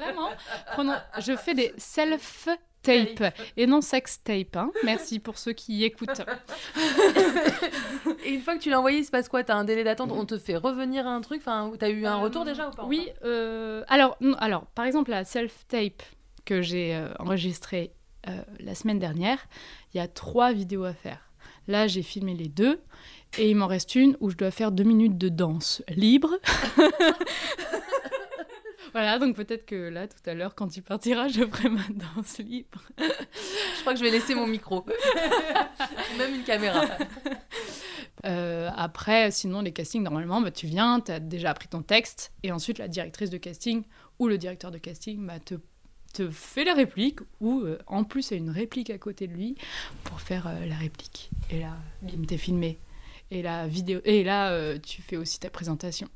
vraiment, 0.77 0.99
je 1.19 1.35
fais 1.37 1.55
des 1.55 1.73
self 1.79 2.47
tape 2.83 3.35
et 3.57 3.67
non 3.67 3.81
sex 3.81 4.23
tape. 4.23 4.57
Hein. 4.57 4.71
Merci 4.85 5.19
pour 5.19 5.39
ceux 5.39 5.53
qui 5.53 5.85
écoutent. 5.85 6.23
et 8.27 8.35
une 8.35 8.41
fois 8.43 8.55
que 8.57 8.61
tu 8.61 8.69
l'as 8.69 8.81
envoyé, 8.81 8.99
il 8.99 9.05
se 9.05 9.11
passe 9.11 9.31
quoi? 9.31 9.45
Tu 9.45 9.53
as 9.53 9.57
un 9.57 9.65
délai 9.65 9.83
d'attente? 9.83 10.13
On 10.13 10.27
te 10.27 10.37
fait 10.37 10.57
revenir 10.57 11.07
à 11.07 11.11
un 11.11 11.23
truc? 11.23 11.41
Enfin, 11.41 11.73
Tu 11.79 11.85
as 11.85 11.89
eu 11.89 12.05
un 12.05 12.17
retour 12.17 12.45
déjà 12.45 12.69
ou 12.69 12.73
pas 12.73 12.85
Oui. 12.85 13.09
Euh, 13.25 13.83
alors, 13.89 14.19
alors, 14.39 14.67
par 14.67 14.85
exemple, 14.85 15.11
la 15.11 15.25
self 15.25 15.67
tape, 15.69 16.03
que 16.49 16.63
j'ai 16.63 16.95
euh, 16.95 17.13
enregistré 17.19 17.93
euh, 18.27 18.41
la 18.59 18.75
semaine 18.75 18.99
dernière, 18.99 19.39
il 19.93 19.99
y 19.99 20.01
a 20.01 20.09
trois 20.09 20.55
vidéos 20.55 20.85
à 20.85 20.95
faire. 20.95 21.31
Là, 21.67 21.87
j'ai 21.87 22.03
filmé 22.03 22.33
les 22.33 22.49
deux 22.49 22.81
et 23.37 23.51
il 23.51 23.57
m'en 23.57 23.67
reste 23.67 23.95
une 23.95 24.17
où 24.21 24.31
je 24.31 24.37
dois 24.37 24.51
faire 24.51 24.73
deux 24.73 24.85
minutes 24.85 25.19
de 25.19 25.29
danse 25.29 25.83
libre. 25.91 26.39
voilà, 28.93 29.19
donc 29.19 29.37
peut-être 29.37 29.67
que 29.67 29.91
là, 29.91 30.09
tout 30.09 30.23
à 30.25 30.33
l'heure, 30.33 30.55
quand 30.55 30.69
tu 30.69 30.81
partiras, 30.81 31.29
je 31.29 31.45
ferai 31.45 31.69
ma 31.69 31.85
danse 32.17 32.39
libre. 32.39 32.81
je 32.97 33.81
crois 33.83 33.93
que 33.93 33.99
je 33.99 34.05
vais 34.05 34.11
laisser 34.11 34.35
mon 34.35 34.47
micro. 34.47 34.87
Même 36.17 36.35
une 36.35 36.45
caméra. 36.45 36.87
après, 38.75 39.31
sinon, 39.33 39.61
les 39.61 39.73
castings, 39.73 40.03
normalement, 40.03 40.41
bah, 40.41 40.51
tu 40.51 40.67
viens, 40.67 41.01
tu 41.01 41.13
as 41.13 41.21
déjà 41.21 41.51
appris 41.51 41.69
ton 41.69 41.83
texte, 41.83 42.33
et 42.43 42.53
ensuite, 42.53 42.79
la 42.79 42.89
directrice 42.89 43.29
de 43.29 43.37
casting 43.37 43.83
ou 44.19 44.29
le 44.29 44.39
directeur 44.39 44.71
de 44.71 44.79
casting 44.79 45.27
bah, 45.27 45.41
te 45.41 45.57
te 46.13 46.31
fait 46.31 46.65
la 46.65 46.75
réplique 46.75 47.21
ou 47.41 47.61
euh, 47.61 47.79
en 47.87 48.05
plus 48.05 48.31
il 48.31 48.35
y 48.35 48.37
a 48.37 48.39
une 48.39 48.51
réplique 48.51 48.91
à 48.91 48.99
côté 48.99 49.27
de 49.27 49.33
lui 49.33 49.57
pour 50.05 50.21
faire 50.21 50.47
euh, 50.47 50.67
la 50.67 50.77
réplique. 50.77 51.31
Et 51.51 51.61
là, 51.61 51.77
bim, 52.03 52.25
t'es 52.27 52.39
filmé. 52.39 52.79
Et 53.31 53.43
la 53.43 53.67
vidéo 53.67 54.01
et 54.05 54.25
là 54.25 54.51
euh, 54.51 54.79
tu 54.79 55.03
fais 55.03 55.17
aussi 55.17 55.39
ta 55.39 55.51
présentation. 55.51 56.09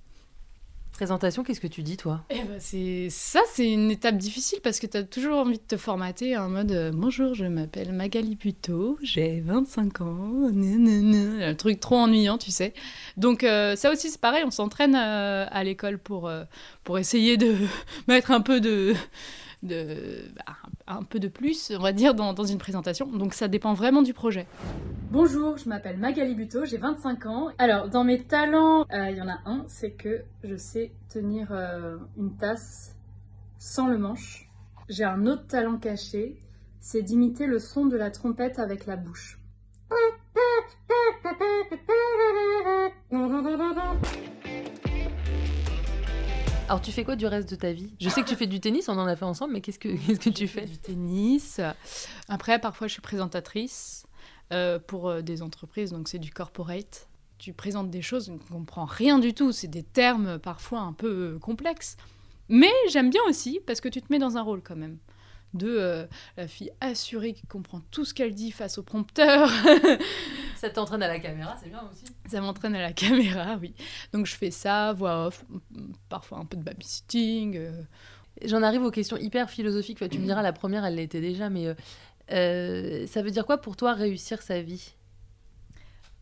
Présentation, 0.93 1.43
qu'est-ce 1.43 1.61
que 1.61 1.67
tu 1.67 1.83
dis 1.83 1.97
toi? 1.97 2.23
Eh 2.29 2.43
ben, 2.43 2.59
c'est 2.59 3.09
ça, 3.09 3.41
c'est 3.51 3.71
une 3.71 3.91
étape 3.91 4.19
difficile 4.19 4.59
parce 4.63 4.79
que 4.79 4.87
tu 4.87 4.99
as 4.99 5.03
toujours 5.05 5.39
envie 5.39 5.57
de 5.57 5.63
te 5.63 5.79
formater 5.79 6.37
en 6.37 6.51
mode 6.51 6.93
bonjour, 6.95 7.35
je 7.35 7.47
m'appelle 7.47 7.93
Magali 7.93 8.37
Puto, 8.37 8.99
j'ai 9.03 9.41
25 9.41 10.03
ans, 10.03 10.51
un 10.53 11.55
truc 11.55 11.81
trop 11.81 11.97
ennuyant, 11.97 12.37
tu 12.37 12.51
sais. 12.51 12.75
Donc 13.17 13.41
ça 13.41 13.91
aussi 13.91 14.11
c'est 14.11 14.21
pareil, 14.21 14.45
on 14.47 14.51
s'entraîne 14.51 14.95
à 14.95 15.65
l'école 15.65 15.99
pour 15.99 16.31
pour 16.85 16.99
essayer 16.99 17.39
de 17.39 17.57
mettre 18.07 18.31
un 18.31 18.43
peu 18.43 18.61
de 18.61 18.95
de, 19.63 20.25
bah, 20.37 20.57
un 20.87 21.03
peu 21.03 21.19
de 21.19 21.29
plus, 21.29 21.73
on 21.77 21.83
va 21.83 21.93
dire, 21.93 22.15
dans, 22.15 22.45
une 22.45 22.59
présentation. 22.59 23.07
Donc 23.07 23.35
ça 23.35 23.49
dépend 23.49 23.75
vraiment 23.75 24.03
du 24.03 24.15
projet. 24.15 24.47
Bonjour, 25.11 25.57
je 25.57 25.69
m'appelle 25.69 25.99
Magali 25.99 26.35
Buto, 26.35 26.65
j'ai 26.65 26.79
25 26.79 27.27
ans. 27.27 27.49
Alors, 27.59 27.89
dans 27.89 28.05
mes 28.05 28.23
talents, 28.23 28.87
euh, 28.93 29.11
il 29.11 29.17
y 29.17 29.23
en 29.23 29.29
a 29.29 29.39
un, 29.45 29.65
c'est 29.69 29.93
que 29.93 30.23
je 30.43 30.57
sais 30.57 30.93
tenir 31.09 31.49
euh, 31.53 31.97
une 32.17 32.37
tasse 32.37 32.97
sans 33.59 33.89
le 33.89 33.99
manche. 33.99 34.49
J'ai 34.89 35.05
un 35.05 35.27
autre 35.27 35.47
talent 35.47 35.79
caché, 35.79 36.43
c'est 36.81 37.03
d'imiter 37.03 37.47
le 37.47 37.59
son 37.59 37.87
de 37.87 37.97
la 37.97 38.11
trompette 38.11 38.59
avec 38.59 38.87
la 38.87 38.97
bouche. 38.97 39.39
Alors, 46.73 46.81
tu 46.81 46.91
fais 46.91 47.05
quoi 47.05 47.17
du 47.17 47.27
reste 47.27 47.51
de 47.51 47.55
ta 47.55 47.71
vie? 47.71 47.93
Je 48.01 48.09
sais 48.09 48.23
que 48.23 48.29
tu 48.31 48.35
fais 48.35 48.47
du 48.47 48.59
tennis, 48.59 48.89
on 48.89 48.97
en 48.97 49.07
a 49.07 49.15
fait 49.15 49.27
ensemble, 49.27 49.53
mais 49.53 49.61
qu'est-ce 49.61 49.79
que, 49.79 49.91
qu'est-ce 50.07 50.19
que 50.19 50.31
tu 50.31 50.49
fais? 50.49 50.65
Du 50.65 50.79
tennis. 50.79 51.61
Après, 52.31 52.59
parfois, 52.59 52.87
je 52.87 52.95
suis 52.95 53.03
présentatrice 53.03 54.07
euh, 54.55 54.79
pour 54.79 55.11
euh, 55.11 55.21
des 55.21 55.43
entreprises, 55.43 55.91
donc 55.91 56.09
c'est 56.09 56.19
du 56.19 56.33
corporate. 56.33 57.11
Tu 57.37 57.53
présentes 57.53 57.91
des 57.91 58.01
choses, 58.01 58.31
on 58.31 58.37
ne 58.37 58.39
comprend 58.39 58.87
rien 58.87 59.19
du 59.19 59.35
tout. 59.35 59.53
C'est 59.53 59.69
des 59.69 59.83
termes 59.83 60.39
parfois 60.39 60.81
un 60.81 60.95
peu 60.95 61.39
complexes. 61.43 61.99
Mais 62.49 62.73
j'aime 62.89 63.11
bien 63.11 63.21
aussi 63.29 63.61
parce 63.67 63.83
que 63.83 63.91
tu 63.91 64.01
te 64.01 64.07
mets 64.11 64.19
dans 64.19 64.39
un 64.39 64.43
rôle 64.43 64.63
quand 64.63 64.75
même 64.75 64.97
de 65.55 65.69
euh, 65.69 66.07
la 66.37 66.49
fille 66.49 66.73
assurée 66.81 67.35
qui 67.35 67.47
comprend 67.47 67.81
tout 67.91 68.05
ce 68.05 68.15
qu'elle 68.15 68.35
dit 68.35 68.51
face 68.51 68.79
au 68.79 68.83
prompteur. 68.83 69.51
ça 70.57 70.71
t'entraîne 70.71 71.03
à 71.03 71.09
la 71.09 71.19
caméra, 71.19 71.57
c'est 71.63 71.69
bien 71.69 71.83
aussi. 71.91 72.05
Ça 72.27 72.41
m'entraîne 72.41 72.75
à 72.75 72.81
la 72.81 72.93
caméra, 72.93 73.57
oui. 73.61 73.75
Donc 74.13 74.27
je 74.27 74.35
fais 74.35 74.51
ça, 74.51 74.93
voix 74.93 75.27
off, 75.27 75.45
parfois 76.09 76.39
un 76.39 76.45
peu 76.45 76.57
de 76.57 76.63
babysitting. 76.63 77.57
Euh. 77.57 77.83
J'en 78.45 78.63
arrive 78.63 78.83
aux 78.83 78.91
questions 78.91 79.17
hyper 79.17 79.51
philosophiques. 79.51 79.99
tu 80.09 80.19
me 80.19 80.25
diras, 80.25 80.43
la 80.43 80.53
première, 80.53 80.85
elle 80.85 80.95
l'était 80.95 81.21
déjà, 81.21 81.51
mais 81.51 81.75
euh, 82.33 83.07
ça 83.07 83.23
veut 83.23 83.31
dire 83.31 83.45
quoi 83.45 83.59
pour 83.59 83.77
toi 83.77 83.93
réussir 83.93 84.43
sa 84.43 84.63
vie? 84.63 84.95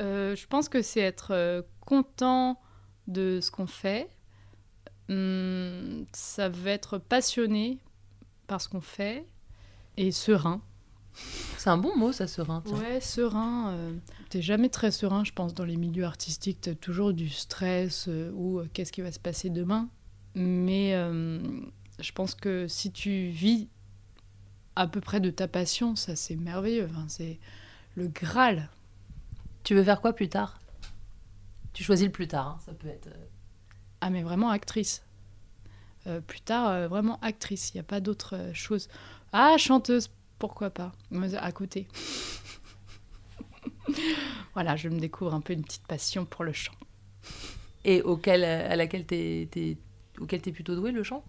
Je 0.01 0.47
pense 0.47 0.71
que 0.71 0.81
c'est 0.81 1.01
être 1.01 1.63
content 1.81 2.59
de 3.07 3.41
ce 3.43 3.51
qu'on 3.51 3.67
fait. 3.67 4.09
Hum, 5.11 6.07
ça 6.13 6.49
veut 6.49 6.69
être 6.69 6.97
passionné 6.99 7.81
par 8.51 8.61
ce 8.61 8.69
qu'on 8.69 8.81
fait 8.81 9.25
et 9.97 10.11
serein. 10.11 10.61
C'est 11.57 11.71
un 11.71 11.79
bon 11.79 11.97
mot, 11.97 12.11
ça, 12.11 12.27
serein. 12.27 12.65
Ouais, 12.67 13.01
serein. 13.01 13.71
Euh, 13.71 13.97
t'es 14.29 14.43
jamais 14.43 14.69
très 14.69 14.91
serein, 14.91 15.23
je 15.23 15.31
pense, 15.31 15.55
dans 15.55 15.65
les 15.65 15.77
milieux 15.77 16.05
artistiques. 16.05 16.61
T'as 16.63 16.75
toujours 16.75 17.13
du 17.13 17.29
stress 17.29 18.07
euh, 18.09 18.33
ou 18.35 18.59
euh, 18.59 18.69
qu'est-ce 18.73 18.91
qui 18.91 19.03
va 19.03 19.13
se 19.13 19.21
passer 19.21 19.51
demain. 19.51 19.89
Mais 20.35 20.95
je 22.01 22.13
pense 22.13 22.35
que 22.35 22.67
si 22.67 22.91
tu 22.91 23.29
vis 23.29 23.69
à 24.75 24.89
peu 24.89 25.01
près 25.01 25.21
de 25.21 25.31
ta 25.31 25.47
passion, 25.47 25.95
ça, 25.95 26.17
c'est 26.17 26.37
merveilleux. 26.37 26.89
Enfin, 26.91 27.07
c'est 27.07 27.39
le 27.95 28.09
Graal. 28.09 28.69
Tu 29.63 29.77
veux 29.77 29.85
faire 29.85 30.01
quoi 30.01 30.13
plus 30.13 30.29
tard? 30.29 30.61
Tu 31.73 31.85
choisis 31.85 32.07
le 32.07 32.13
plus 32.13 32.27
tard, 32.27 32.49
hein, 32.49 32.59
ça 32.67 32.73
peut 32.73 32.89
être. 32.89 33.11
Ah, 34.01 34.11
mais 34.11 34.25
vraiment 34.25 34.51
actrice. 34.51 35.05
Euh, 36.07 36.21
plus 36.21 36.41
tard, 36.41 36.69
euh, 36.71 36.89
vraiment 36.89 37.19
actrice. 37.21 37.73
Il 37.73 37.77
n'y 37.77 37.81
a 37.81 37.85
pas 37.85 38.01
d'autre 38.01 38.35
euh, 38.37 38.55
chose. 38.55 38.89
Ah, 39.33 39.57
chanteuse, 39.59 40.11
pourquoi 40.39 40.71
pas 40.71 40.93
À 41.39 41.53
côté. 41.53 41.87
voilà, 44.55 44.77
je 44.77 44.89
me 44.89 44.99
découvre 44.99 45.35
un 45.35 45.41
peu 45.41 45.53
une 45.53 45.63
petite 45.63 45.87
passion 45.87 46.25
pour 46.25 46.45
le 46.45 46.53
chant. 46.53 46.73
Et 47.85 48.03
auquel, 48.03 48.45
à 48.45 48.77
laquelle 48.77 49.05
t'es, 49.07 49.49
es, 49.55 49.77
auquel 50.19 50.41
t'es 50.41 50.53
plutôt 50.53 50.75
douée, 50.75 50.93
le 50.93 51.03
chant? 51.03 51.25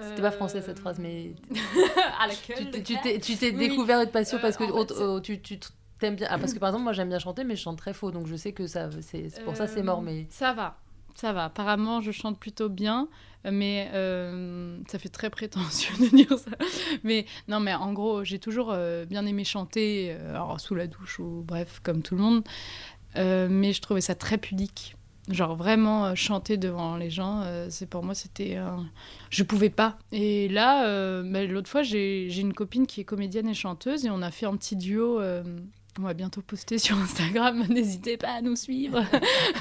C'était 0.00 0.22
pas 0.22 0.30
français 0.30 0.62
cette 0.62 0.78
phrase, 0.78 0.98
mais. 0.98 1.34
à 2.18 2.26
laquelle 2.26 2.70
Tu 2.82 2.96
t'es, 3.02 3.20
tu 3.20 3.36
t'es 3.36 3.52
découvert 3.52 4.00
une 4.00 4.10
passion 4.10 4.38
parce 4.40 4.56
que 4.56 4.64
oh, 4.64 5.20
tu, 5.20 5.40
tu 5.42 5.58
t'aimes 5.98 6.16
bien. 6.16 6.28
Ah, 6.30 6.38
parce 6.38 6.54
que 6.54 6.58
par 6.58 6.70
exemple, 6.70 6.84
moi 6.84 6.92
j'aime 6.92 7.08
bien 7.08 7.18
chanter, 7.18 7.44
mais 7.44 7.56
je 7.56 7.62
chante 7.62 7.78
très 7.78 7.92
faux, 7.92 8.10
donc 8.10 8.26
je 8.26 8.36
sais 8.36 8.52
que 8.52 8.66
ça, 8.66 8.88
c'est, 9.02 9.28
pour 9.44 9.56
ça 9.56 9.66
c'est 9.66 9.82
mort. 9.82 10.02
Mais... 10.02 10.26
Ça 10.30 10.52
va, 10.52 10.78
ça 11.16 11.32
va. 11.32 11.44
Apparemment, 11.44 12.00
je 12.00 12.12
chante 12.12 12.38
plutôt 12.38 12.68
bien, 12.68 13.08
mais 13.50 13.90
euh, 13.94 14.78
ça 14.88 14.98
fait 14.98 15.08
très 15.08 15.30
prétentieux 15.30 15.94
de 15.98 16.14
dire 16.14 16.38
ça. 16.38 16.50
Mais 17.04 17.26
non, 17.48 17.60
mais 17.60 17.74
en 17.74 17.92
gros, 17.92 18.24
j'ai 18.24 18.38
toujours 18.38 18.70
euh, 18.70 19.04
bien 19.04 19.26
aimé 19.26 19.44
chanter, 19.44 20.10
euh, 20.10 20.30
alors 20.30 20.60
sous 20.60 20.74
la 20.74 20.86
douche 20.86 21.18
ou 21.18 21.42
bref, 21.46 21.80
comme 21.82 22.02
tout 22.02 22.16
le 22.16 22.22
monde. 22.22 22.44
mais 23.14 23.72
je 23.72 23.80
trouvais 23.80 24.00
ça 24.00 24.14
très 24.14 24.38
pudique. 24.38 24.96
Genre 25.28 25.56
vraiment 25.56 26.14
chanter 26.14 26.56
devant 26.56 26.96
les 26.96 27.10
gens, 27.10 27.42
c'est 27.68 27.90
pour 27.90 28.04
moi 28.04 28.14
c'était, 28.14 28.58
je 29.30 29.42
pouvais 29.42 29.70
pas. 29.70 29.98
Et 30.12 30.46
là, 30.48 31.22
bah, 31.24 31.44
l'autre 31.46 31.68
fois, 31.68 31.82
j'ai 31.82 32.38
une 32.38 32.52
copine 32.52 32.86
qui 32.86 33.00
est 33.00 33.04
comédienne 33.04 33.48
et 33.48 33.54
chanteuse 33.54 34.06
et 34.06 34.10
on 34.10 34.22
a 34.22 34.30
fait 34.30 34.46
un 34.46 34.56
petit 34.56 34.76
duo 34.76 35.20
on 35.98 36.02
va 36.02 36.14
bientôt 36.14 36.42
poster 36.42 36.78
sur 36.78 36.96
Instagram, 36.98 37.64
n'hésitez 37.70 38.16
pas 38.16 38.32
à 38.32 38.40
nous 38.42 38.56
suivre. 38.56 39.02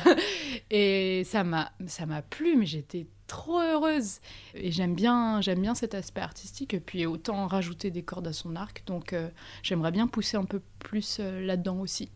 et 0.71 1.23
ça 1.25 1.43
m'a 1.43 1.71
ça 1.87 2.05
m'a 2.05 2.21
plu 2.21 2.55
mais 2.57 2.65
j'étais 2.65 3.07
trop 3.27 3.59
heureuse 3.59 4.19
et 4.53 4.71
j'aime 4.71 4.93
bien 4.93 5.41
j'aime 5.41 5.61
bien 5.61 5.75
cet 5.75 5.95
aspect 5.95 6.21
artistique 6.21 6.73
et 6.73 6.79
puis 6.79 7.05
autant 7.05 7.47
rajouter 7.47 7.89
des 7.89 8.03
cordes 8.03 8.27
à 8.27 8.33
son 8.33 8.55
arc 8.55 8.83
donc 8.85 9.13
euh, 9.13 9.29
j'aimerais 9.63 9.91
bien 9.91 10.07
pousser 10.07 10.37
un 10.37 10.45
peu 10.45 10.61
plus 10.79 11.17
euh, 11.19 11.45
là-dedans 11.45 11.79
aussi. 11.79 12.09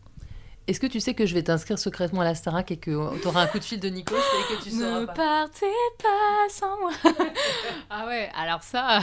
Est-ce 0.66 0.78
que 0.78 0.86
tu 0.86 1.00
sais 1.00 1.14
que 1.14 1.26
je 1.26 1.34
vais 1.34 1.42
t'inscrire 1.42 1.80
secrètement 1.80 2.20
à 2.20 2.24
la 2.24 2.36
Starac 2.36 2.70
et 2.70 2.76
que 2.76 3.18
tu 3.20 3.26
auras 3.26 3.42
un 3.42 3.46
coup 3.48 3.58
de 3.58 3.64
fil 3.64 3.80
de 3.80 3.88
Nico 3.88 4.14
et 4.14 4.54
que 4.54 4.62
tu 4.62 4.70
sauras 4.70 5.00
Ne 5.00 5.06
partez 5.06 5.66
pas 6.00 6.48
sans 6.48 6.78
moi. 6.78 6.92
ah 7.90 8.06
ouais, 8.06 8.30
alors 8.36 8.62
ça 8.62 9.00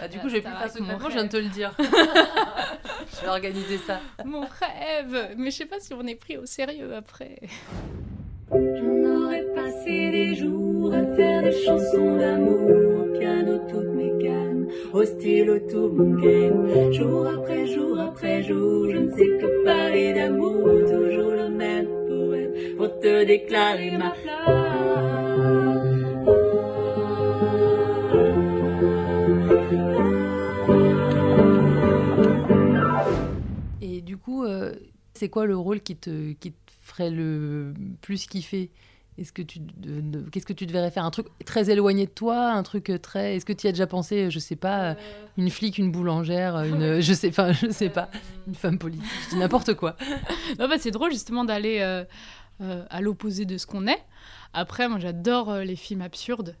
ah, 0.00 0.08
du 0.08 0.18
coup, 0.18 0.28
je 0.28 0.34
vais 0.34 0.40
plus 0.40 0.50
faire 0.50 0.70
secrètement, 0.70 1.08
je 1.08 1.14
viens 1.14 1.24
de 1.24 1.28
te 1.28 1.36
le 1.36 1.48
dire. 1.48 1.74
je 1.78 3.20
vais 3.22 3.28
organiser 3.28 3.78
ça. 3.78 4.00
Mon 4.24 4.40
rêve 4.40 5.34
Mais 5.36 5.50
je 5.50 5.56
sais 5.56 5.66
pas 5.66 5.80
si 5.80 5.92
on 5.94 6.06
est 6.06 6.14
pris 6.14 6.36
au 6.36 6.46
sérieux 6.46 6.94
après. 6.94 7.40
J'en 8.50 9.24
aurais 9.24 9.44
passé 9.54 10.10
des 10.10 10.34
jours 10.34 10.92
à 10.92 11.04
faire 11.14 11.42
des 11.42 11.52
chansons 11.52 12.16
d'amour 12.16 12.70
au 13.00 13.18
piano 13.18 13.58
toutes 13.68 13.94
mes 13.94 14.24
cannes, 14.24 14.66
au 14.92 15.04
stylo 15.04 15.58
tout 15.70 15.88
mon 15.88 16.20
game. 16.20 16.92
Jour 16.92 17.28
après 17.28 17.66
jour 17.66 18.00
après 18.00 18.42
jour, 18.42 18.90
je 18.90 18.96
ne 18.96 19.10
sais 19.10 19.38
que 19.40 19.64
parler 19.64 20.12
d'amour, 20.14 20.66
toujours 20.80 21.30
le 21.30 21.48
même 21.48 21.86
poème 22.08 22.76
pour 22.76 22.98
te 22.98 23.24
déclarer 23.24 23.92
ma 23.92 24.14
flamme. 24.14 25.19
C'est 35.20 35.28
quoi 35.28 35.44
le 35.44 35.56
rôle 35.56 35.82
qui 35.82 35.96
te, 35.96 36.32
qui 36.32 36.52
te 36.52 36.72
ferait 36.80 37.10
le 37.10 37.74
plus 38.00 38.26
kiffer? 38.26 38.70
Est-ce 39.18 39.34
que 39.34 39.42
tu 39.42 39.60
qu'est-ce 40.32 40.46
que 40.46 40.54
tu 40.54 40.64
devrais 40.64 40.90
faire? 40.90 41.04
Un 41.04 41.10
truc 41.10 41.26
très 41.44 41.68
éloigné 41.68 42.06
de 42.06 42.10
toi 42.10 42.52
un 42.52 42.62
truc 42.62 42.90
très 43.02 43.36
est-ce 43.36 43.44
que 43.44 43.52
tu 43.52 43.66
y 43.66 43.68
as 43.68 43.72
déjà 43.72 43.86
pensé 43.86 44.30
je 44.30 44.38
sais 44.38 44.56
pas 44.56 44.80
euh. 44.82 44.94
une 45.36 45.50
flic 45.50 45.76
une 45.76 45.92
boulangère 45.92 46.56
une 46.62 47.00
je 47.00 47.12
sais 47.12 47.28
enfin 47.28 47.52
je 47.52 47.70
sais 47.70 47.90
pas 47.90 48.08
une 48.46 48.54
femme 48.54 48.78
politique 48.78 49.06
n'importe 49.36 49.74
quoi. 49.74 49.96
Non 50.58 50.68
bah, 50.68 50.76
c'est 50.78 50.90
drôle 50.90 51.12
justement 51.12 51.44
d'aller 51.44 51.80
euh, 51.80 52.86
à 52.88 53.00
l'opposé 53.02 53.44
de 53.44 53.58
ce 53.58 53.66
qu'on 53.66 53.86
est. 53.86 54.02
Après 54.54 54.88
moi 54.88 54.98
j'adore 54.98 55.54
les 55.58 55.76
films 55.76 56.00
absurdes. 56.00 56.56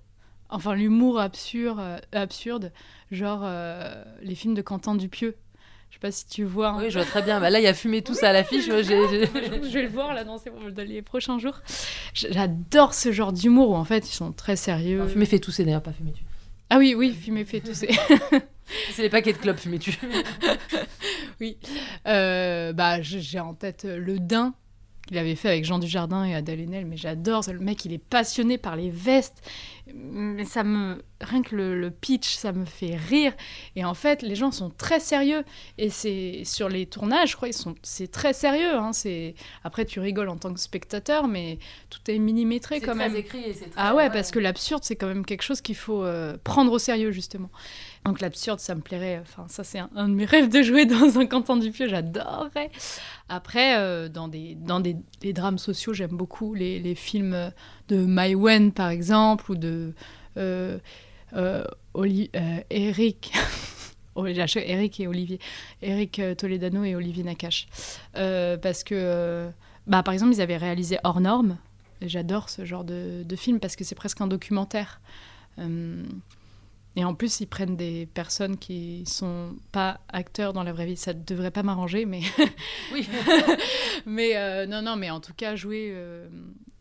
Enfin 0.50 0.74
l'humour 0.74 1.18
absurde 1.18 2.02
absurde. 2.12 2.72
Genre 3.10 3.48
les 4.20 4.34
films 4.34 4.54
de 4.54 4.60
Quentin 4.60 4.96
Dupieux 4.96 5.34
je 5.90 5.96
sais 5.96 6.00
pas 6.00 6.12
si 6.12 6.26
tu 6.26 6.44
vois. 6.44 6.76
Oui, 6.78 6.88
je 6.88 6.98
vois 6.98 7.04
très 7.04 7.20
bien. 7.20 7.40
Bah 7.40 7.50
là, 7.50 7.58
il 7.58 7.64
y 7.64 7.68
a 7.68 7.74
fumé 7.74 8.00
tout 8.00 8.14
ça 8.14 8.30
à 8.30 8.32
l'affiche. 8.32 8.66
je 8.68 9.72
vais 9.72 9.82
le 9.82 9.88
voir 9.88 10.14
là 10.14 10.24
dans, 10.24 10.38
les 10.76 11.02
prochains 11.02 11.38
jours. 11.38 11.60
J'adore 12.14 12.94
ce 12.94 13.10
genre 13.10 13.32
d'humour 13.32 13.70
où 13.70 13.74
en 13.74 13.84
fait 13.84 14.08
ils 14.08 14.14
sont 14.14 14.32
très 14.32 14.54
sérieux. 14.56 15.06
Fumer 15.08 15.26
fait 15.26 15.40
tousser 15.40 15.64
d'ailleurs, 15.64 15.82
pas 15.82 15.92
fumer 15.92 16.12
tu. 16.12 16.22
Ah 16.70 16.78
oui, 16.78 16.94
oui, 16.96 17.12
fumer 17.12 17.44
fait 17.44 17.60
tousser. 17.60 17.90
C'est 18.92 19.02
les 19.02 19.08
paquets 19.08 19.32
de 19.32 19.38
clopes, 19.38 19.58
fumer 19.58 19.80
tu. 19.80 19.98
oui. 21.40 21.58
Euh, 22.06 22.72
bah, 22.72 23.02
j'ai 23.02 23.40
en 23.40 23.54
tête 23.54 23.84
le 23.84 24.20
daim 24.20 24.54
qu'il 25.10 25.18
avait 25.18 25.34
fait 25.34 25.48
avec 25.48 25.64
Jean 25.64 25.80
Dujardin 25.80 26.24
et 26.24 26.36
Adèle 26.36 26.60
Haenel, 26.60 26.86
mais 26.86 26.96
j'adore. 26.96 27.42
Le 27.52 27.58
mec, 27.58 27.84
il 27.84 27.92
est 27.92 27.98
passionné 27.98 28.58
par 28.58 28.76
les 28.76 28.90
vestes. 28.90 29.42
Mais 29.92 30.44
ça 30.44 30.62
me. 30.62 31.02
Rien 31.20 31.42
que 31.42 31.56
le, 31.56 31.90
pitch, 31.90 32.36
ça 32.36 32.52
me 32.52 32.64
fait 32.64 32.94
rire. 32.94 33.32
Et 33.74 33.84
en 33.84 33.94
fait, 33.94 34.22
les 34.22 34.36
gens 34.36 34.52
sont 34.52 34.70
très 34.70 35.00
sérieux. 35.00 35.42
Et 35.78 35.90
c'est 35.90 36.42
sur 36.44 36.68
les 36.68 36.86
tournages, 36.86 37.32
je 37.32 37.36
crois, 37.36 37.48
ils 37.48 37.54
sont... 37.54 37.74
c'est 37.82 38.10
très 38.10 38.32
sérieux. 38.32 38.76
Hein. 38.76 38.92
C'est... 38.92 39.34
Après, 39.64 39.84
tu 39.84 39.98
rigoles 39.98 40.28
en 40.28 40.36
tant 40.36 40.54
que 40.54 40.60
spectateur, 40.60 41.26
mais 41.26 41.58
tout 41.90 42.08
est 42.08 42.18
millimétré 42.18 42.80
quand 42.80 42.94
même. 42.94 43.16
Écrit 43.16 43.50
et 43.50 43.52
très... 43.52 43.70
Ah 43.76 43.96
ouais, 43.96 44.10
parce 44.10 44.30
que 44.30 44.38
l'absurde, 44.38 44.84
c'est 44.84 44.96
quand 44.96 45.08
même 45.08 45.26
quelque 45.26 45.42
chose 45.42 45.60
qu'il 45.60 45.74
faut 45.74 46.04
euh, 46.04 46.36
prendre 46.44 46.70
au 46.70 46.78
sérieux, 46.78 47.10
justement. 47.10 47.50
Donc 48.04 48.20
l'absurde, 48.20 48.60
ça 48.60 48.74
me 48.74 48.80
plairait. 48.80 49.18
Enfin, 49.20 49.44
ça, 49.48 49.62
c'est 49.62 49.78
un, 49.78 50.08
de 50.08 50.14
mes 50.14 50.24
rêves 50.24 50.48
de 50.48 50.62
jouer 50.62 50.86
dans 50.86 51.18
un 51.18 51.26
Quentin 51.26 51.56
Dupieux, 51.56 51.86
j'adorerais. 51.86 52.70
Après, 53.28 53.76
euh, 53.78 54.08
dans, 54.08 54.26
des, 54.26 54.54
dans 54.54 54.80
des, 54.80 54.96
drames 55.32 55.58
sociaux, 55.58 55.92
j'aime 55.92 56.16
beaucoup 56.16 56.54
les, 56.54 56.78
les, 56.80 56.94
films 56.94 57.52
de 57.88 57.96
Mai 57.96 58.34
Wen, 58.34 58.72
par 58.72 58.88
exemple, 58.88 59.52
ou 59.52 59.54
de 59.54 59.92
euh, 60.38 60.78
euh, 61.34 61.64
Eric. 62.70 63.32
Oh, 64.16 64.26
Eric 64.26 65.00
et 65.00 65.06
Olivier. 65.06 65.38
Eric 65.82 66.20
Toledano 66.36 66.82
et 66.82 66.96
Olivier 66.96 67.22
Nakache. 67.22 67.68
parce 68.12 68.82
que, 68.82 69.48
bah, 69.86 70.02
par 70.02 70.12
exemple, 70.12 70.34
ils 70.34 70.40
avaient 70.42 70.56
réalisé 70.56 70.98
Hors 71.04 71.20
Normes. 71.20 71.56
J'adore 72.02 72.50
ce 72.50 72.64
genre 72.64 72.82
de, 72.82 73.22
de, 73.24 73.36
film 73.36 73.60
parce 73.60 73.76
que 73.76 73.84
c'est 73.84 73.94
presque 73.94 74.20
un 74.20 74.26
documentaire. 74.26 75.00
Et 76.96 77.04
en 77.04 77.14
plus, 77.14 77.40
ils 77.40 77.46
prennent 77.46 77.76
des 77.76 78.06
personnes 78.06 78.56
qui 78.56 79.04
sont 79.06 79.54
pas 79.70 80.00
acteurs 80.08 80.52
dans 80.52 80.64
la 80.64 80.72
vraie 80.72 80.86
vie. 80.86 80.96
Ça 80.96 81.12
devrait 81.12 81.52
pas 81.52 81.62
m'arranger, 81.62 82.04
mais. 82.04 82.22
oui. 82.92 83.08
mais 84.06 84.36
euh, 84.36 84.66
non, 84.66 84.82
non, 84.82 84.96
mais 84.96 85.10
en 85.10 85.20
tout 85.20 85.34
cas, 85.34 85.54
jouer 85.54 85.90
euh, 85.92 86.28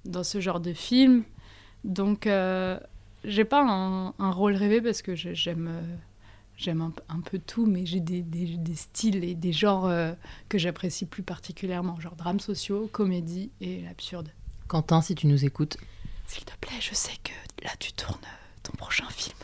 dans 0.05 0.23
ce 0.23 0.39
genre 0.39 0.59
de 0.59 0.73
film. 0.73 1.23
Donc, 1.83 2.25
euh, 2.25 2.79
j'ai 3.23 3.45
pas 3.45 3.61
un, 3.63 4.31
rôle 4.31 4.55
rêvé 4.55 4.81
parce 4.81 5.01
que 5.01 5.15
j'aime. 5.15 5.69
J'aime 6.57 6.91
un, 7.07 7.21
peu 7.21 7.39
tout, 7.39 7.65
mais 7.65 7.85
j'ai 7.85 8.01
des, 8.01 8.21
des, 8.21 8.57
des, 8.57 8.75
styles 8.75 9.23
et 9.23 9.33
des 9.33 9.53
genres 9.53 9.89
que 10.49 10.57
j'apprécie 10.57 11.05
plus 11.05 11.23
particulièrement, 11.23 11.97
genre 12.01 12.17
drames 12.17 12.41
sociaux, 12.41 12.89
comédie 12.91 13.49
et 13.61 13.83
l'absurde. 13.83 14.33
Quentin, 14.67 14.99
si 14.99 15.15
tu 15.15 15.27
nous 15.27 15.45
écoutes. 15.45 15.77
S'il 16.27 16.43
te 16.43 16.51
plaît, 16.59 16.75
je 16.81 16.93
sais 16.93 17.13
que 17.23 17.31
là 17.63 17.71
tu 17.79 17.93
tournes 17.93 18.19
ton 18.61 18.73
prochain 18.73 19.07
film. 19.09 19.37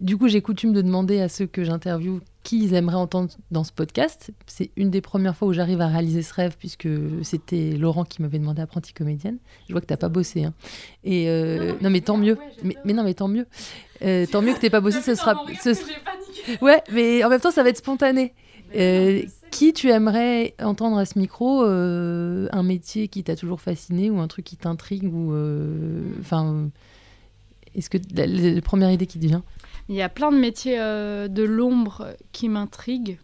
Du 0.00 0.18
coup, 0.18 0.28
j'ai 0.28 0.42
coutume 0.42 0.74
de 0.74 0.82
demander 0.82 1.20
à 1.20 1.28
ceux 1.28 1.46
que 1.46 1.64
j'interviewe 1.64 2.20
qui 2.42 2.62
ils 2.62 2.74
aimeraient 2.74 2.94
entendre 2.94 3.30
dans 3.50 3.64
ce 3.64 3.72
podcast. 3.72 4.30
C'est 4.46 4.70
une 4.76 4.90
des 4.90 5.00
premières 5.00 5.34
fois 5.34 5.48
où 5.48 5.52
j'arrive 5.52 5.80
à 5.80 5.88
réaliser 5.88 6.22
ce 6.22 6.34
rêve, 6.34 6.56
puisque 6.58 6.88
c'était 7.22 7.72
Laurent 7.72 8.04
qui 8.04 8.22
m'avait 8.22 8.38
demandé 8.38 8.62
apprenti 8.62 8.92
comédienne. 8.92 9.38
Je 9.66 9.72
vois 9.72 9.80
que 9.80 9.86
t'as 9.86 9.96
pas 9.96 10.10
bossé. 10.10 10.44
Hein. 10.44 10.52
Et 11.02 11.28
euh, 11.28 11.72
non, 11.80 11.90
mais, 11.90 12.02
tant 12.02 12.18
mieux. 12.18 12.38
mais, 12.62 12.92
non, 12.92 13.02
mais 13.02 13.14
tant 13.14 13.26
mieux. 13.26 13.46
Euh, 14.02 14.26
tant 14.30 14.42
mieux 14.42 14.52
que 14.52 14.60
t'aies 14.60 14.70
pas 14.70 14.80
bossé. 14.80 15.00
ce 15.00 15.14
sera. 15.14 15.44
ouais, 16.60 16.82
mais 16.92 17.24
en 17.24 17.30
même 17.30 17.40
temps, 17.40 17.50
ça 17.50 17.62
va 17.62 17.70
être 17.70 17.78
spontané. 17.78 18.34
Euh, 18.76 19.22
qui 19.50 19.72
tu 19.72 19.88
aimerais 19.90 20.54
entendre 20.62 20.98
à 20.98 21.06
ce 21.06 21.18
micro 21.18 21.62
Un 21.62 22.62
métier 22.62 23.08
qui 23.08 23.24
t'a 23.24 23.34
toujours 23.34 23.60
fasciné 23.60 24.10
ou 24.10 24.20
un 24.20 24.28
truc 24.28 24.44
qui 24.44 24.56
t'intrigue 24.56 25.12
ou 25.12 25.34
enfin 26.20 26.68
est-ce 27.76 27.90
que 27.90 27.98
la, 28.14 28.60
première 28.62 28.90
idée 28.90 29.06
qui 29.06 29.18
te 29.18 29.26
vient? 29.26 29.44
Il 29.88 29.94
y 29.94 30.02
a 30.02 30.08
plein 30.08 30.32
de 30.32 30.38
métiers 30.38 30.80
euh, 30.80 31.28
de 31.28 31.42
l'ombre 31.42 32.16
qui 32.32 32.48
m'intriguent. 32.48 33.18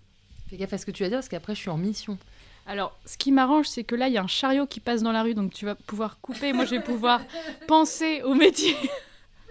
Fais 0.49 0.57
gaffe 0.57 0.73
à 0.75 0.79
ce 0.79 0.87
que 0.87 0.91
tu 0.91 1.03
vas 1.03 1.09
dire 1.09 1.19
parce 1.19 1.29
qu'après 1.29 1.55
je 1.55 1.61
suis 1.61 1.71
en 1.71 1.79
mission. 1.79 2.19
Alors, 2.67 2.97
ce 3.07 3.17
qui 3.17 3.33
m'arrange, 3.33 3.67
c'est 3.67 3.83
que 3.83 3.97
là, 3.97 4.07
il 4.07 4.15
y 4.15 4.19
a 4.19 4.23
un 4.23 4.29
chariot 4.29 4.67
qui 4.67 4.79
passe 4.79 5.03
dans 5.03 5.11
la 5.11 5.25
rue, 5.25 5.35
donc 5.35 5.53
tu 5.53 5.65
vas 5.65 5.75
pouvoir 5.75 6.21
couper. 6.21 6.53
Moi, 6.53 6.65
je 6.65 6.71
vais 6.73 6.83
pouvoir 6.83 7.21
penser 7.67 8.23
au 8.23 8.35
métier. 8.35 8.77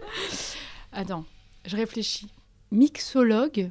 Attends, 0.94 1.26
je 1.66 1.76
réfléchis. 1.76 2.30
Mixologue, 2.72 3.70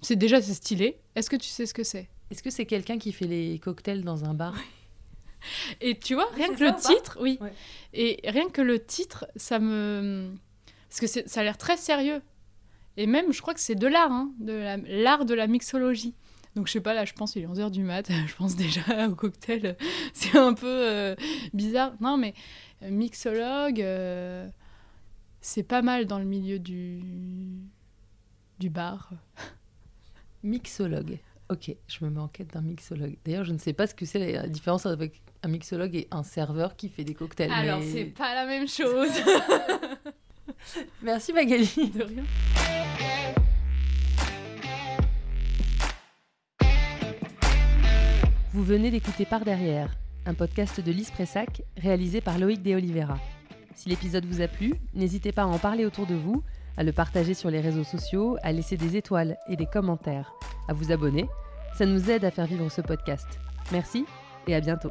c'est 0.00 0.16
déjà 0.16 0.42
c'est 0.42 0.54
stylé. 0.54 0.98
Est-ce 1.14 1.30
que 1.30 1.36
tu 1.36 1.48
sais 1.48 1.66
ce 1.66 1.74
que 1.74 1.84
c'est? 1.84 2.08
Est-ce 2.30 2.42
que 2.42 2.50
c'est 2.50 2.66
quelqu'un 2.66 2.98
qui 2.98 3.12
fait 3.12 3.26
les 3.26 3.58
cocktails 3.60 4.02
dans 4.02 4.24
un 4.24 4.34
bar? 4.34 4.54
et 5.80 5.98
tu 5.98 6.14
vois, 6.14 6.28
rien 6.34 6.54
que 6.54 6.64
le 6.64 6.74
titre, 6.76 7.18
oui. 7.20 7.38
Et 7.92 8.20
rien 8.24 8.48
que 8.48 8.62
le 8.62 8.84
titre, 8.84 9.26
ça 9.36 9.58
me. 9.58 10.30
Parce 10.88 11.00
que 11.00 11.28
ça 11.28 11.40
a 11.40 11.44
l'air 11.44 11.58
très 11.58 11.76
sérieux. 11.76 12.22
Et 12.96 13.06
même, 13.06 13.32
je 13.32 13.40
crois 13.40 13.54
que 13.54 13.60
c'est 13.60 13.76
de 13.76 13.86
l'art, 13.86 14.10
hein, 14.10 14.32
de 14.40 15.02
l'art 15.02 15.24
de 15.24 15.34
la 15.34 15.46
mixologie. 15.46 16.14
Donc 16.58 16.66
je 16.66 16.72
sais 16.72 16.80
pas, 16.80 16.92
là 16.92 17.04
je 17.04 17.12
pense 17.12 17.36
il 17.36 17.42
est 17.42 17.46
11h 17.46 17.70
du 17.70 17.84
mat, 17.84 18.10
je 18.26 18.34
pense 18.34 18.56
déjà 18.56 19.08
au 19.08 19.14
cocktail, 19.14 19.76
c'est 20.12 20.36
un 20.36 20.54
peu 20.54 20.66
euh, 20.66 21.14
bizarre. 21.54 21.92
Non 22.00 22.16
mais 22.16 22.34
euh, 22.82 22.90
mixologue, 22.90 23.80
euh, 23.80 24.48
c'est 25.40 25.62
pas 25.62 25.82
mal 25.82 26.06
dans 26.06 26.18
le 26.18 26.24
milieu 26.24 26.58
du, 26.58 27.00
du 28.58 28.70
bar. 28.70 29.10
Mixologue. 30.42 31.18
Ok, 31.50 31.74
je 31.86 32.04
me 32.04 32.10
mets 32.10 32.20
en 32.20 32.28
quête 32.28 32.52
d'un 32.52 32.60
mixologue. 32.60 33.16
D'ailleurs, 33.24 33.44
je 33.44 33.52
ne 33.54 33.58
sais 33.58 33.72
pas 33.72 33.86
ce 33.86 33.94
que 33.94 34.04
c'est 34.04 34.32
la 34.32 34.48
différence 34.48 34.84
avec 34.84 35.22
un 35.42 35.48
mixologue 35.48 35.96
et 35.96 36.06
un 36.10 36.22
serveur 36.22 36.76
qui 36.76 36.90
fait 36.90 37.04
des 37.04 37.14
cocktails. 37.14 37.50
Alors, 37.50 37.80
c'est 37.82 38.04
pas 38.04 38.34
la 38.34 38.44
même 38.44 38.68
chose. 38.68 39.08
Merci 41.02 41.32
Magali. 41.32 41.90
De 41.94 42.02
rien. 42.02 42.24
Vous 48.52 48.64
venez 48.64 48.90
d'écouter 48.90 49.24
Par 49.24 49.44
Derrière, 49.44 49.96
un 50.26 50.34
podcast 50.34 50.80
de 50.82 50.92
Lise 50.92 51.10
Pressac 51.10 51.62
réalisé 51.78 52.20
par 52.20 52.38
Loïc 52.38 52.62
De 52.62 52.74
Oliveira. 52.74 53.18
Si 53.74 53.88
l'épisode 53.88 54.26
vous 54.26 54.42
a 54.42 54.48
plu, 54.48 54.74
n'hésitez 54.92 55.32
pas 55.32 55.42
à 55.42 55.46
en 55.46 55.58
parler 55.58 55.86
autour 55.86 56.06
de 56.06 56.14
vous 56.14 56.42
à 56.78 56.84
le 56.84 56.92
partager 56.92 57.34
sur 57.34 57.50
les 57.50 57.60
réseaux 57.60 57.84
sociaux, 57.84 58.38
à 58.42 58.52
laisser 58.52 58.76
des 58.76 58.96
étoiles 58.96 59.36
et 59.48 59.56
des 59.56 59.66
commentaires, 59.66 60.32
à 60.68 60.72
vous 60.72 60.92
abonner. 60.92 61.28
Ça 61.76 61.84
nous 61.84 62.08
aide 62.08 62.24
à 62.24 62.30
faire 62.30 62.46
vivre 62.46 62.70
ce 62.70 62.80
podcast. 62.80 63.26
Merci 63.72 64.06
et 64.46 64.54
à 64.54 64.60
bientôt. 64.60 64.90